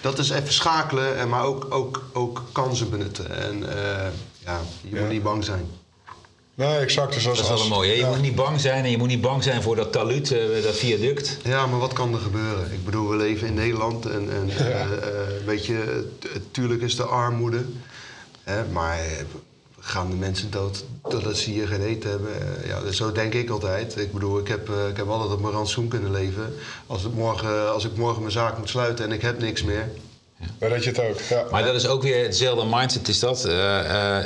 Dat 0.00 0.18
is 0.18 0.30
even 0.30 0.52
schakelen, 0.52 1.16
en 1.16 1.28
maar 1.28 1.44
ook, 1.44 1.66
ook, 1.70 2.02
ook 2.12 2.42
kansen 2.52 2.90
benutten. 2.90 3.30
En 3.36 3.68
eh, 3.76 4.06
ja, 4.44 4.60
je 4.80 4.94
Ja. 4.94 5.00
moet 5.00 5.10
niet 5.10 5.22
bang 5.22 5.44
zijn. 5.44 5.66
Nee, 6.54 6.76
exact. 6.76 7.12
Dus 7.12 7.28
als, 7.28 7.38
Dat 7.38 7.46
is 7.46 7.52
wel 7.54 7.62
een 7.62 7.68
mooie. 7.68 7.88
hè? 7.88 7.94
Je 7.94 8.00
ja. 8.00 8.08
moet 8.08 8.20
niet 8.20 8.34
bang 8.34 8.60
zijn 8.60 8.84
en 8.84 8.90
je 8.90 8.98
moet 8.98 9.08
niet 9.08 9.20
bang 9.20 9.42
zijn 9.42 9.62
voor 9.62 9.76
dat 9.76 9.92
taluut, 9.92 10.30
eh, 10.32 10.62
dat 10.62 10.76
viaduct. 10.76 11.36
Ja, 11.44 11.66
maar 11.66 11.78
wat 11.78 11.92
kan 11.92 12.12
er 12.14 12.20
gebeuren? 12.20 12.72
Ik 12.72 12.84
bedoel, 12.84 13.08
we 13.08 13.16
leven 13.16 13.46
in 13.46 13.54
Nederland 13.54 14.06
en, 14.06 14.30
en 14.32 14.50
eh, 14.50 14.80
eh, 14.80 14.88
weet 15.46 15.66
je, 15.66 16.08
tuurlijk 16.50 16.82
is 16.82 16.98
er 16.98 17.04
armoede. 17.04 17.64
Hè, 18.42 18.64
maar 18.72 18.98
gaan 19.80 20.10
de 20.10 20.16
mensen 20.16 20.50
dood 20.50 20.84
doordat 21.08 21.36
ze 21.36 21.50
hier 21.50 21.66
geen 21.66 21.82
eten 21.82 22.10
hebben? 22.10 22.32
Ja, 22.66 22.90
zo 22.92 23.12
denk 23.12 23.34
ik 23.34 23.50
altijd. 23.50 23.96
Ik 23.98 24.12
bedoel, 24.12 24.38
ik 24.38 24.48
heb, 24.48 24.68
ik 24.90 24.96
heb 24.96 25.08
altijd 25.08 25.32
op 25.32 25.40
mijn 25.40 25.52
rantsoen 25.52 25.88
kunnen 25.88 26.10
leven. 26.10 26.54
Als, 26.86 27.02
het 27.02 27.14
morgen, 27.14 27.72
als 27.72 27.84
ik 27.84 27.96
morgen 27.96 28.20
mijn 28.20 28.32
zaak 28.32 28.58
moet 28.58 28.68
sluiten 28.68 29.04
en 29.04 29.12
ik 29.12 29.22
heb 29.22 29.38
niks 29.40 29.62
meer... 29.62 29.90
Dan 30.58 30.68
red 30.68 30.84
je 30.84 30.90
het 30.90 31.00
ook. 31.00 31.20
Ja. 31.28 31.44
Maar 31.50 31.64
dat 31.64 31.74
is 31.74 31.86
ook 31.86 32.02
weer 32.02 32.22
hetzelfde 32.24 32.66
mindset 32.70 33.08
is 33.08 33.18
dat. 33.18 33.44
Eh, 33.44 33.78
eh, 33.80 34.18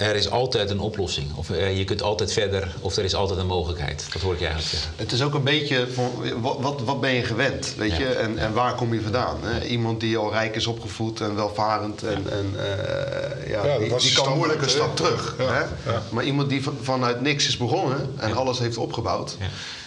eh, 0.00 0.08
er 0.08 0.14
is 0.16 0.30
altijd 0.30 0.70
een 0.70 0.80
oplossing. 0.80 1.26
Of 1.36 1.50
eh, 1.50 1.78
je 1.78 1.84
kunt 1.84 2.02
altijd 2.02 2.32
verder, 2.32 2.74
of 2.80 2.96
er 2.96 3.04
is 3.04 3.14
altijd 3.14 3.38
een 3.38 3.46
mogelijkheid. 3.46 4.06
Dat 4.12 4.22
hoor 4.22 4.32
ik 4.32 4.38
je 4.38 4.46
eigenlijk 4.46 4.74
zeggen. 4.76 4.92
Het 4.96 5.12
is 5.12 5.22
ook 5.22 5.34
een 5.34 5.42
beetje 5.44 5.86
van 5.94 6.10
wat, 6.40 6.56
wat, 6.60 6.80
wat 6.84 7.00
ben 7.00 7.12
je 7.14 7.22
gewend, 7.22 7.74
weet 7.76 7.90
Ja. 7.90 7.98
je? 7.98 8.08
En, 8.08 8.38
en 8.38 8.52
waar 8.52 8.74
kom 8.74 8.94
je 8.94 9.00
vandaan? 9.00 9.36
Hè? 9.42 9.66
Iemand 9.66 10.00
die 10.00 10.16
al 10.16 10.30
rijk 10.32 10.56
is 10.56 10.66
opgevoed 10.66 11.20
en 11.20 11.34
welvarend 11.34 12.02
en, 12.02 12.30
en 12.30 12.54
eh, 12.58 13.50
ja, 13.50 13.64
Ja, 13.66 13.88
dat 13.88 14.00
die, 14.00 14.12
kan 14.14 14.36
moeilijk 14.36 14.62
een 14.62 14.70
stap 14.70 14.96
terug. 14.96 15.34
Ja, 15.38 15.44
Hè? 15.52 15.90
ja. 15.92 16.02
Maar 16.10 16.24
iemand 16.24 16.48
die 16.48 16.62
van- 16.62 16.78
vanuit 16.82 17.20
niks 17.20 17.46
is 17.48 17.56
begonnen 17.56 18.12
en 18.16 18.32
alles 18.36 18.58
heeft 18.58 18.76
opgebouwd, 18.76 19.36
Ja. 19.38 19.46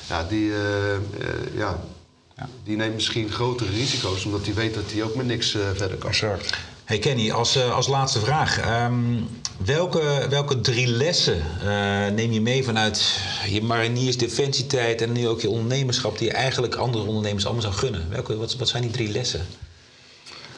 ja. 0.10 0.26
die, 0.30 0.52
eh, 0.52 0.94
eh, 0.94 1.00
Ja. 1.56 1.80
Die 2.64 2.76
neemt 2.76 2.94
misschien 2.94 3.32
grotere 3.32 3.70
risico's 3.70 4.26
omdat 4.26 4.46
hij 4.46 4.54
weet 4.54 4.74
dat 4.74 4.92
hij 4.92 5.04
ook 5.04 5.16
met 5.16 5.26
niks 5.26 5.56
eh, 5.56 5.62
verder 5.76 5.98
kan. 5.98 6.10
Exact. 6.10 6.58
Hey 6.84 7.00
Kenny, 7.00 7.32
als, 7.32 7.56
eh, 7.56 7.76
als 7.76 7.88
laatste 7.88 8.20
vraag. 8.20 8.60
Ehm, 8.60 8.94
welke, 9.66 10.26
welke 10.30 10.62
drie 10.62 10.88
lessen 10.88 11.42
eh, 11.62 12.08
neem 12.08 12.32
je 12.32 12.42
mee 12.42 12.64
vanuit 12.64 13.20
je 13.50 13.62
mariniers 13.62 14.18
defensietijd 14.18 15.02
en 15.02 15.12
nu 15.12 15.28
ook 15.28 15.42
je 15.42 15.50
ondernemerschap 15.50 16.18
die 16.18 16.28
je 16.28 16.34
eigenlijk 16.34 16.76
andere 16.76 17.04
ondernemers 17.04 17.46
allemaal 17.46 17.62
zou 17.62 17.74
gunnen? 17.74 18.10
Welke, 18.10 18.38
wat, 18.38 18.56
wat 18.56 18.68
zijn 18.68 18.84
die 18.84 18.92
drie 18.92 19.12
lessen? 19.12 19.46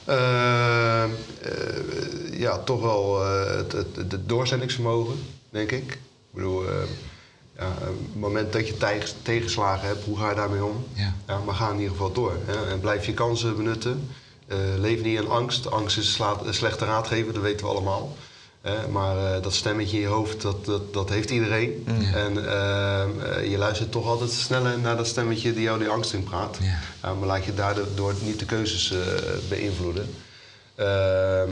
Eh, 0.06 1.04
eh, 1.04 1.10
ja, 2.32 2.58
toch 2.58 2.82
wel 2.82 3.26
het, 3.26 3.72
het, 3.72 3.96
het 3.96 4.30
doorzettingsvermogen, 4.30 5.16
denk 5.50 5.72
ik. 5.72 5.92
Ik 5.92 6.38
bedoel, 6.38 6.68
eh, 6.68 6.76
ja, 7.58 7.68
op 7.68 7.86
het 8.12 8.20
moment 8.20 8.54
dat 8.54 8.68
je 8.68 8.78
tijg- 8.78 9.14
tegenslagen 9.22 9.88
hebt, 9.88 10.04
hoe 10.06 10.18
ga 10.18 10.30
je 10.30 10.36
daarmee 10.36 10.64
om? 10.66 10.86
Ja. 10.94 11.40
maar 11.46 11.56
ga 11.56 11.70
in 11.70 11.76
ieder 11.76 11.92
geval 11.92 12.12
door. 12.12 12.38
Hè? 12.46 12.70
En 12.72 12.80
blijf 12.80 13.06
je 13.06 13.14
kansen 13.14 13.56
benutten. 13.56 14.10
Eh, 14.48 14.58
leef 14.78 15.02
niet 15.04 15.20
in 15.20 15.30
angst. 15.30 15.72
Angst 15.72 15.98
is 15.98 16.20
een 16.46 16.54
slechte 16.54 16.86
raadgever, 16.86 17.34
dat 17.34 17.42
weten 17.42 17.66
we 17.66 17.72
allemaal. 17.72 18.16
Maar 18.92 19.34
eh, 19.36 19.42
dat 19.44 19.54
stemmetje 19.54 19.96
in 19.96 20.02
je 20.02 20.08
hoofd, 20.08 20.42
dat, 20.42 20.66
dat, 20.66 20.94
dat 20.94 21.10
heeft 21.10 21.30
iedereen. 21.30 21.84
En 22.14 22.50
ehm, 22.50 23.20
eh, 23.22 23.50
je 23.52 23.58
luistert 23.58 23.92
toch 23.92 24.08
altijd 24.08 24.32
sneller 24.32 24.80
naar 24.80 24.98
dat 24.98 25.08
stemmetje 25.08 25.54
die 25.54 25.62
jou 25.62 25.80
die 25.80 25.90
angst 25.90 26.14
inpraat. 26.14 26.58
Ja. 26.62 26.80
Ja, 27.04 27.14
maar 27.14 27.28
laat 27.28 27.46
je 27.46 27.54
daardoor 27.54 28.14
niet 28.24 28.40
de 28.40 28.46
keuzes 28.46 28.94
beïnvloeden. 29.50 30.10
Ehm, 30.76 31.50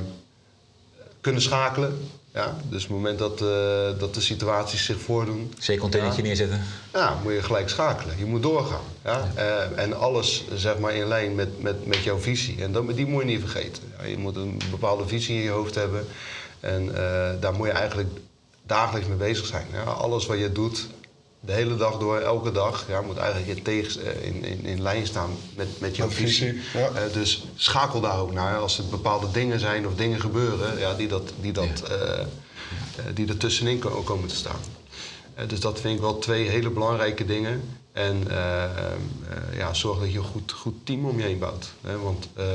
kunnen 1.22 1.42
schakelen. 1.42 2.10
Ja, 2.40 2.56
dus 2.70 2.84
op 2.84 2.90
het 2.90 2.98
moment 2.98 3.20
dat, 3.20 3.42
eh, 3.42 4.00
dat 4.00 4.14
de 4.14 4.22
situaties 4.22 4.86
zich 4.86 5.00
voordoen, 5.00 5.54
C-containertje 5.66 6.22
neerzetten. 6.22 6.62
ja, 6.94 7.20
moet 7.24 7.34
je 7.34 7.44
gelijk 7.44 7.70
schakelen. 7.70 8.18
Je 8.18 8.26
moet 8.26 8.42
doorgaan. 8.42 8.84
Ja? 9.04 9.28
Eh, 9.36 9.84
en 9.84 9.98
alles 9.98 10.44
zeg 10.54 10.78
maar, 10.78 10.96
in 10.96 11.08
lijn 11.08 11.36
met, 11.36 11.62
met, 11.62 11.86
met 11.86 12.04
jouw 12.04 12.18
visie. 12.18 12.62
En 12.62 12.72
dat, 12.72 12.96
die 12.96 13.06
moet 13.06 13.22
je 13.22 13.28
niet 13.28 13.40
vergeten. 13.40 13.84
Ja, 13.98 14.06
je 14.06 14.18
moet 14.18 14.36
een 14.36 14.62
bepaalde 14.72 15.08
visie 15.08 15.36
in 15.36 15.44
je 15.44 15.50
hoofd 15.50 15.76
hebben. 15.76 16.06
En 16.60 16.96
eh, 16.96 17.30
daar 17.40 17.54
moet 17.54 17.68
je 17.68 17.74
eigenlijk 17.74 18.10
dagelijks 18.64 19.08
mee 19.08 19.18
bezig 19.18 19.46
zijn. 19.46 19.66
Ja? 19.74 19.84
Alles 19.84 20.26
wat 20.26 20.40
je 20.40 20.52
doet, 20.52 20.88
de 21.40 21.52
hele 21.54 21.76
dag 21.76 21.98
door, 21.98 22.18
elke 22.18 22.52
dag, 22.52 22.86
ja, 22.88 23.02
moet 23.02 23.18
eigenlijk 23.18 23.58
in, 23.58 23.64
tegens, 23.64 23.98
eh, 23.98 24.24
in, 24.26 24.44
in, 24.44 24.66
in 24.66 24.82
lijn 24.82 25.06
staan 25.08 25.30
met, 25.56 25.68
met 25.80 25.96
jouw 25.96 26.08
Met 26.08 26.16
visie. 26.16 26.48
visie, 26.48 26.62
ja. 26.80 26.88
Eh, 26.92 27.14
dus 27.14 27.44
schakel 27.56 28.02
daar 28.02 28.20
ook 28.20 28.34
naar. 28.34 28.58
Als 28.58 28.78
er 28.78 28.86
bepaalde 28.90 29.32
dingen 29.32 29.60
zijn 29.60 29.88
of 29.88 29.96
dingen 29.96 30.20
gebeuren 30.20 30.80
ja, 30.80 30.94
die, 30.94 31.08
dat, 31.08 31.34
die, 31.42 31.52
dat, 31.52 31.84
eh, 31.90 32.26
die 33.14 33.28
er 33.28 33.38
tussenin 33.38 33.80
ko- 33.80 34.02
komen 34.04 34.28
te 34.28 34.36
staan. 34.36 34.60
Eh, 35.36 35.48
dus 35.48 35.60
dat 35.60 35.80
vind 35.80 35.96
ik 35.96 36.02
wel 36.02 36.18
twee 36.20 36.50
hele 36.50 36.70
belangrijke 36.70 37.26
dingen. 37.26 37.62
En 37.92 38.24
ja, 39.56 39.74
zorg 39.74 40.00
dat 40.00 40.12
je 40.12 40.18
een 40.18 40.24
goed, 40.24 40.52
goed 40.52 40.74
team 40.86 41.06
om 41.06 41.18
je 41.20 41.24
heen 41.26 41.40
bouwt. 41.40 41.72
Hè? 41.82 41.98
Want 42.00 42.28
eh, 42.36 42.46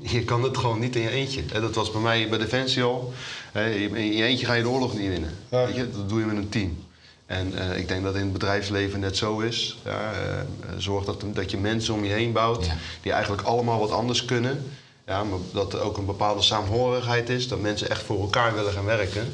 je 0.14 0.24
kan 0.24 0.42
het 0.42 0.58
gewoon 0.58 0.78
niet 0.80 0.96
in 0.96 1.02
je 1.02 1.10
eentje. 1.10 1.42
Hè, 1.52 1.60
dat 1.60 1.74
was 1.74 1.90
bij 1.90 2.00
mij 2.00 2.28
bij 2.28 2.38
Defensie 2.38 2.82
al. 2.82 3.12
In 3.54 4.14
je 4.16 4.24
eentje 4.24 4.46
ga 4.46 4.54
je 4.54 4.62
de 4.62 4.68
oorlog 4.68 4.94
niet 4.98 5.08
winnen. 5.08 5.30
Ja. 5.50 5.66
Weet 5.66 5.74
je? 5.76 5.90
Dat 5.90 6.08
doe 6.08 6.20
je 6.20 6.26
met 6.26 6.36
een 6.36 6.48
team. 6.48 6.84
En 7.30 7.58
eh, 7.58 7.78
ik 7.78 7.88
denk 7.88 8.02
dat 8.02 8.14
in 8.14 8.20
het 8.20 8.32
bedrijfsleven 8.32 9.00
net 9.00 9.16
zo 9.16 9.38
is. 9.38 9.78
Ja, 9.84 10.12
eh, 10.12 10.40
eh, 10.40 10.46
zorg 10.76 11.04
dat, 11.04 11.24
dat 11.26 11.50
je 11.50 11.58
mensen 11.58 11.94
om 11.94 12.04
je 12.04 12.12
heen 12.12 12.32
bouwt 12.32 12.66
Ja. 12.66 12.76
die 13.02 13.12
eigenlijk 13.12 13.42
allemaal 13.42 13.78
wat 13.78 13.90
anders 13.90 14.24
kunnen. 14.24 14.64
Ja, 15.06 15.24
maar 15.24 15.38
dat 15.52 15.72
er 15.72 15.80
ook 15.80 15.96
een 15.96 16.06
bepaalde 16.06 16.42
saamhorigheid 16.42 17.28
is. 17.28 17.48
Dat 17.48 17.60
mensen 17.60 17.90
echt 17.90 18.02
voor 18.02 18.20
elkaar 18.20 18.54
willen 18.54 18.72
gaan 18.72 18.84
werken. 18.84 19.32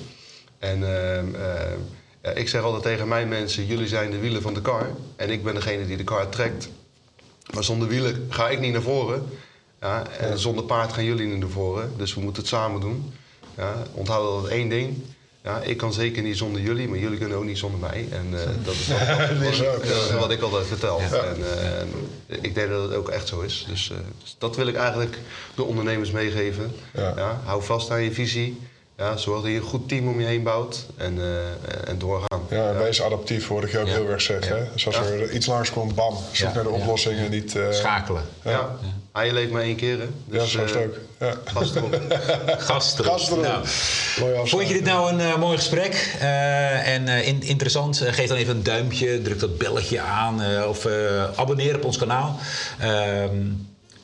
En 0.59 1.05
ehm, 1.05 1.27
ik 2.37 2.49
zeg 2.49 2.63
altijd 2.63 2.83
tegen 2.83 3.09
mijn 3.09 3.29
mensen: 3.29 3.67
jullie 3.67 3.89
zijn 3.89 4.11
de 4.11 4.19
wielen 4.19 4.43
van 4.43 4.55
de 4.55 4.63
kar. 4.63 4.91
En 5.17 5.31
ik 5.31 5.45
ben 5.45 5.55
degene 5.55 5.87
die 5.87 5.97
de 5.97 6.05
kar 6.05 6.29
trekt. 6.29 6.69
Maar 7.55 7.65
zonder 7.65 7.89
wielen 7.89 8.27
ga 8.29 8.49
ik 8.49 8.61
niet 8.61 8.73
naar 8.73 8.83
voren. 8.83 9.29
Ja, 9.81 10.07
en 10.19 10.39
zonder 10.39 10.65
paard 10.65 10.93
gaan 10.93 11.05
jullie 11.05 11.27
niet 11.27 11.39
naar 11.39 11.49
voren. 11.49 11.93
Dus 11.97 12.15
we 12.15 12.21
moeten 12.21 12.43
het 12.43 12.51
samen 12.51 12.81
doen. 12.81 13.13
Ja, 13.57 13.83
onthoud 13.93 14.27
altijd 14.27 14.53
één 14.53 14.69
ding. 14.69 15.03
Ja, 15.47 15.61
ik 15.61 15.77
kan 15.77 15.93
zeker 15.93 16.23
niet 16.23 16.37
zonder 16.37 16.61
jullie, 16.61 16.89
maar 16.89 16.99
jullie 16.99 17.19
kunnen 17.19 17.37
ook 17.39 17.45
niet 17.45 17.59
zonder 17.59 17.81
mij. 17.81 18.09
En 18.11 18.41
eh, 18.41 18.47
dat 18.65 18.75
is 18.75 18.89
wat, 18.89 19.41
Dat 19.41 19.53
is 19.53 19.63
ook, 19.63 20.21
wat 20.21 20.31
ik 20.31 20.41
altijd 20.41 20.67
vertel. 20.67 21.01
En, 21.01 21.37
eh, 22.27 22.37
ik 22.43 22.55
denk 22.55 22.71
dat 22.71 22.83
het 22.83 22.95
ook 22.95 23.09
echt 23.09 23.29
zo 23.29 23.41
is. 23.41 23.67
Dus, 23.69 23.91
eh, 23.91 23.97
dus 24.23 24.37
dat 24.39 24.57
wil 24.57 24.67
ik 24.67 24.77
eigenlijk 24.77 25.19
de 25.55 25.63
ondernemers 25.63 26.11
meegeven. 26.11 26.73
Ja. 26.95 27.13
Ja, 27.17 27.41
hou 27.45 27.63
vast 27.63 27.91
aan 27.91 28.03
je 28.03 28.13
visie. 28.13 28.61
Ja, 28.97 29.17
zorg 29.17 29.43
dat 29.43 29.51
je 29.51 29.57
een 29.57 29.63
goed 29.63 29.89
team 29.89 30.09
om 30.09 30.21
je 30.21 30.27
heen 30.27 30.43
bouwt. 30.43 30.87
En, 30.97 31.19
eh, 31.21 31.89
en 31.91 31.99
doorgaan. 31.99 32.41
Ja, 32.51 32.69
en 32.69 32.79
wees 32.79 33.03
adaptief, 33.03 33.49
hoorde 33.49 33.67
ik 33.67 33.73
je 33.73 33.79
ook 33.79 33.87
Ja. 33.87 33.93
heel 33.93 34.09
erg 34.09 34.21
zeggen. 34.21 34.57
hè. 34.57 34.65
Dus 34.73 34.87
als 34.87 34.97
Ja. 34.97 35.03
er 35.03 35.31
iets 35.33 35.47
langs 35.47 35.71
komt, 35.71 35.95
bam, 35.95 36.15
zoek 36.33 36.49
Ja. 36.49 36.55
naar 36.55 36.63
de 36.65 36.71
Ja. 36.71 36.77
oplossing 36.77 37.19
en 37.19 37.31
niet... 37.31 37.57
eh, 37.57 37.63
Schakelen. 37.71 38.23
Ja. 38.45 38.71
Ah, 39.13 39.25
je 39.27 39.33
leeft 39.33 39.51
maar 39.51 39.63
één 39.63 39.77
keer, 39.77 39.99
hè? 39.99 40.05
ja, 40.31 40.39
Dus, 40.41 40.51
zo 40.53 40.63
is 40.65 40.71
het 40.71 40.81
eh, 40.81 40.87
ook. 40.87 40.95
Ja. 41.21 41.35
Gas 41.45 41.75
erop. 41.75 42.01
Gast 42.59 42.99
erop. 42.99 43.13
Gast 43.13 43.31
erop. 43.31 43.43
Nou. 43.43 44.47
Vond 44.49 44.69
je 44.69 44.75
dit 44.75 44.85
nou 44.85 45.13
een 45.23 45.41
mooi 45.41 45.57
gesprek 45.57 46.17
eh, 46.21 46.95
en 46.95 47.09
eh, 47.09 47.27
in- 47.27 47.43
interessant? 47.43 47.99
Geef 48.05 48.29
dan 48.29 48.37
even 48.37 48.57
een 48.57 48.63
duimpje, 48.63 49.23
druk 49.23 49.41
dat 49.41 49.59
belletje 49.59 50.01
aan 50.01 50.43
eh, 50.43 50.69
of 50.69 50.85
eh, 50.85 51.25
abonneer 51.37 51.77
op 51.77 51.85
ons 51.85 51.97
kanaal. 51.99 52.39
Ehm, 52.81 53.37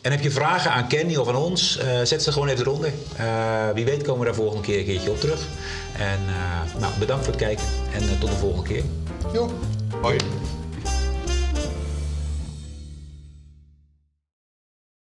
en 0.03 0.11
heb 0.11 0.21
je 0.21 0.31
vragen 0.31 0.71
aan 0.71 0.89
Kenny 0.89 1.17
of 1.17 1.29
aan 1.29 1.37
ons, 1.37 1.79
eh, 1.79 2.01
zet 2.03 2.23
ze 2.23 2.33
gewoon 2.33 2.49
even 2.49 2.67
eronder. 2.67 2.93
Eh, 3.17 3.71
wie 3.75 3.85
weet 3.85 4.03
komen 4.03 4.19
we 4.19 4.27
daar 4.27 4.35
volgende 4.35 4.63
keer 4.63 4.79
een 4.79 4.85
keertje 4.85 5.11
op 5.11 5.21
terug. 5.21 5.41
En 5.99 6.19
eh, 6.29 6.81
nou, 6.81 6.93
bedankt 6.99 7.25
voor 7.25 7.33
het 7.33 7.43
kijken 7.43 7.65
en 7.93 8.19
tot 8.19 8.31
de 8.31 8.37
volgende 8.37 8.69
keer. 8.69 8.83
Joep. 9.33 9.53
Hoi. 10.01 10.17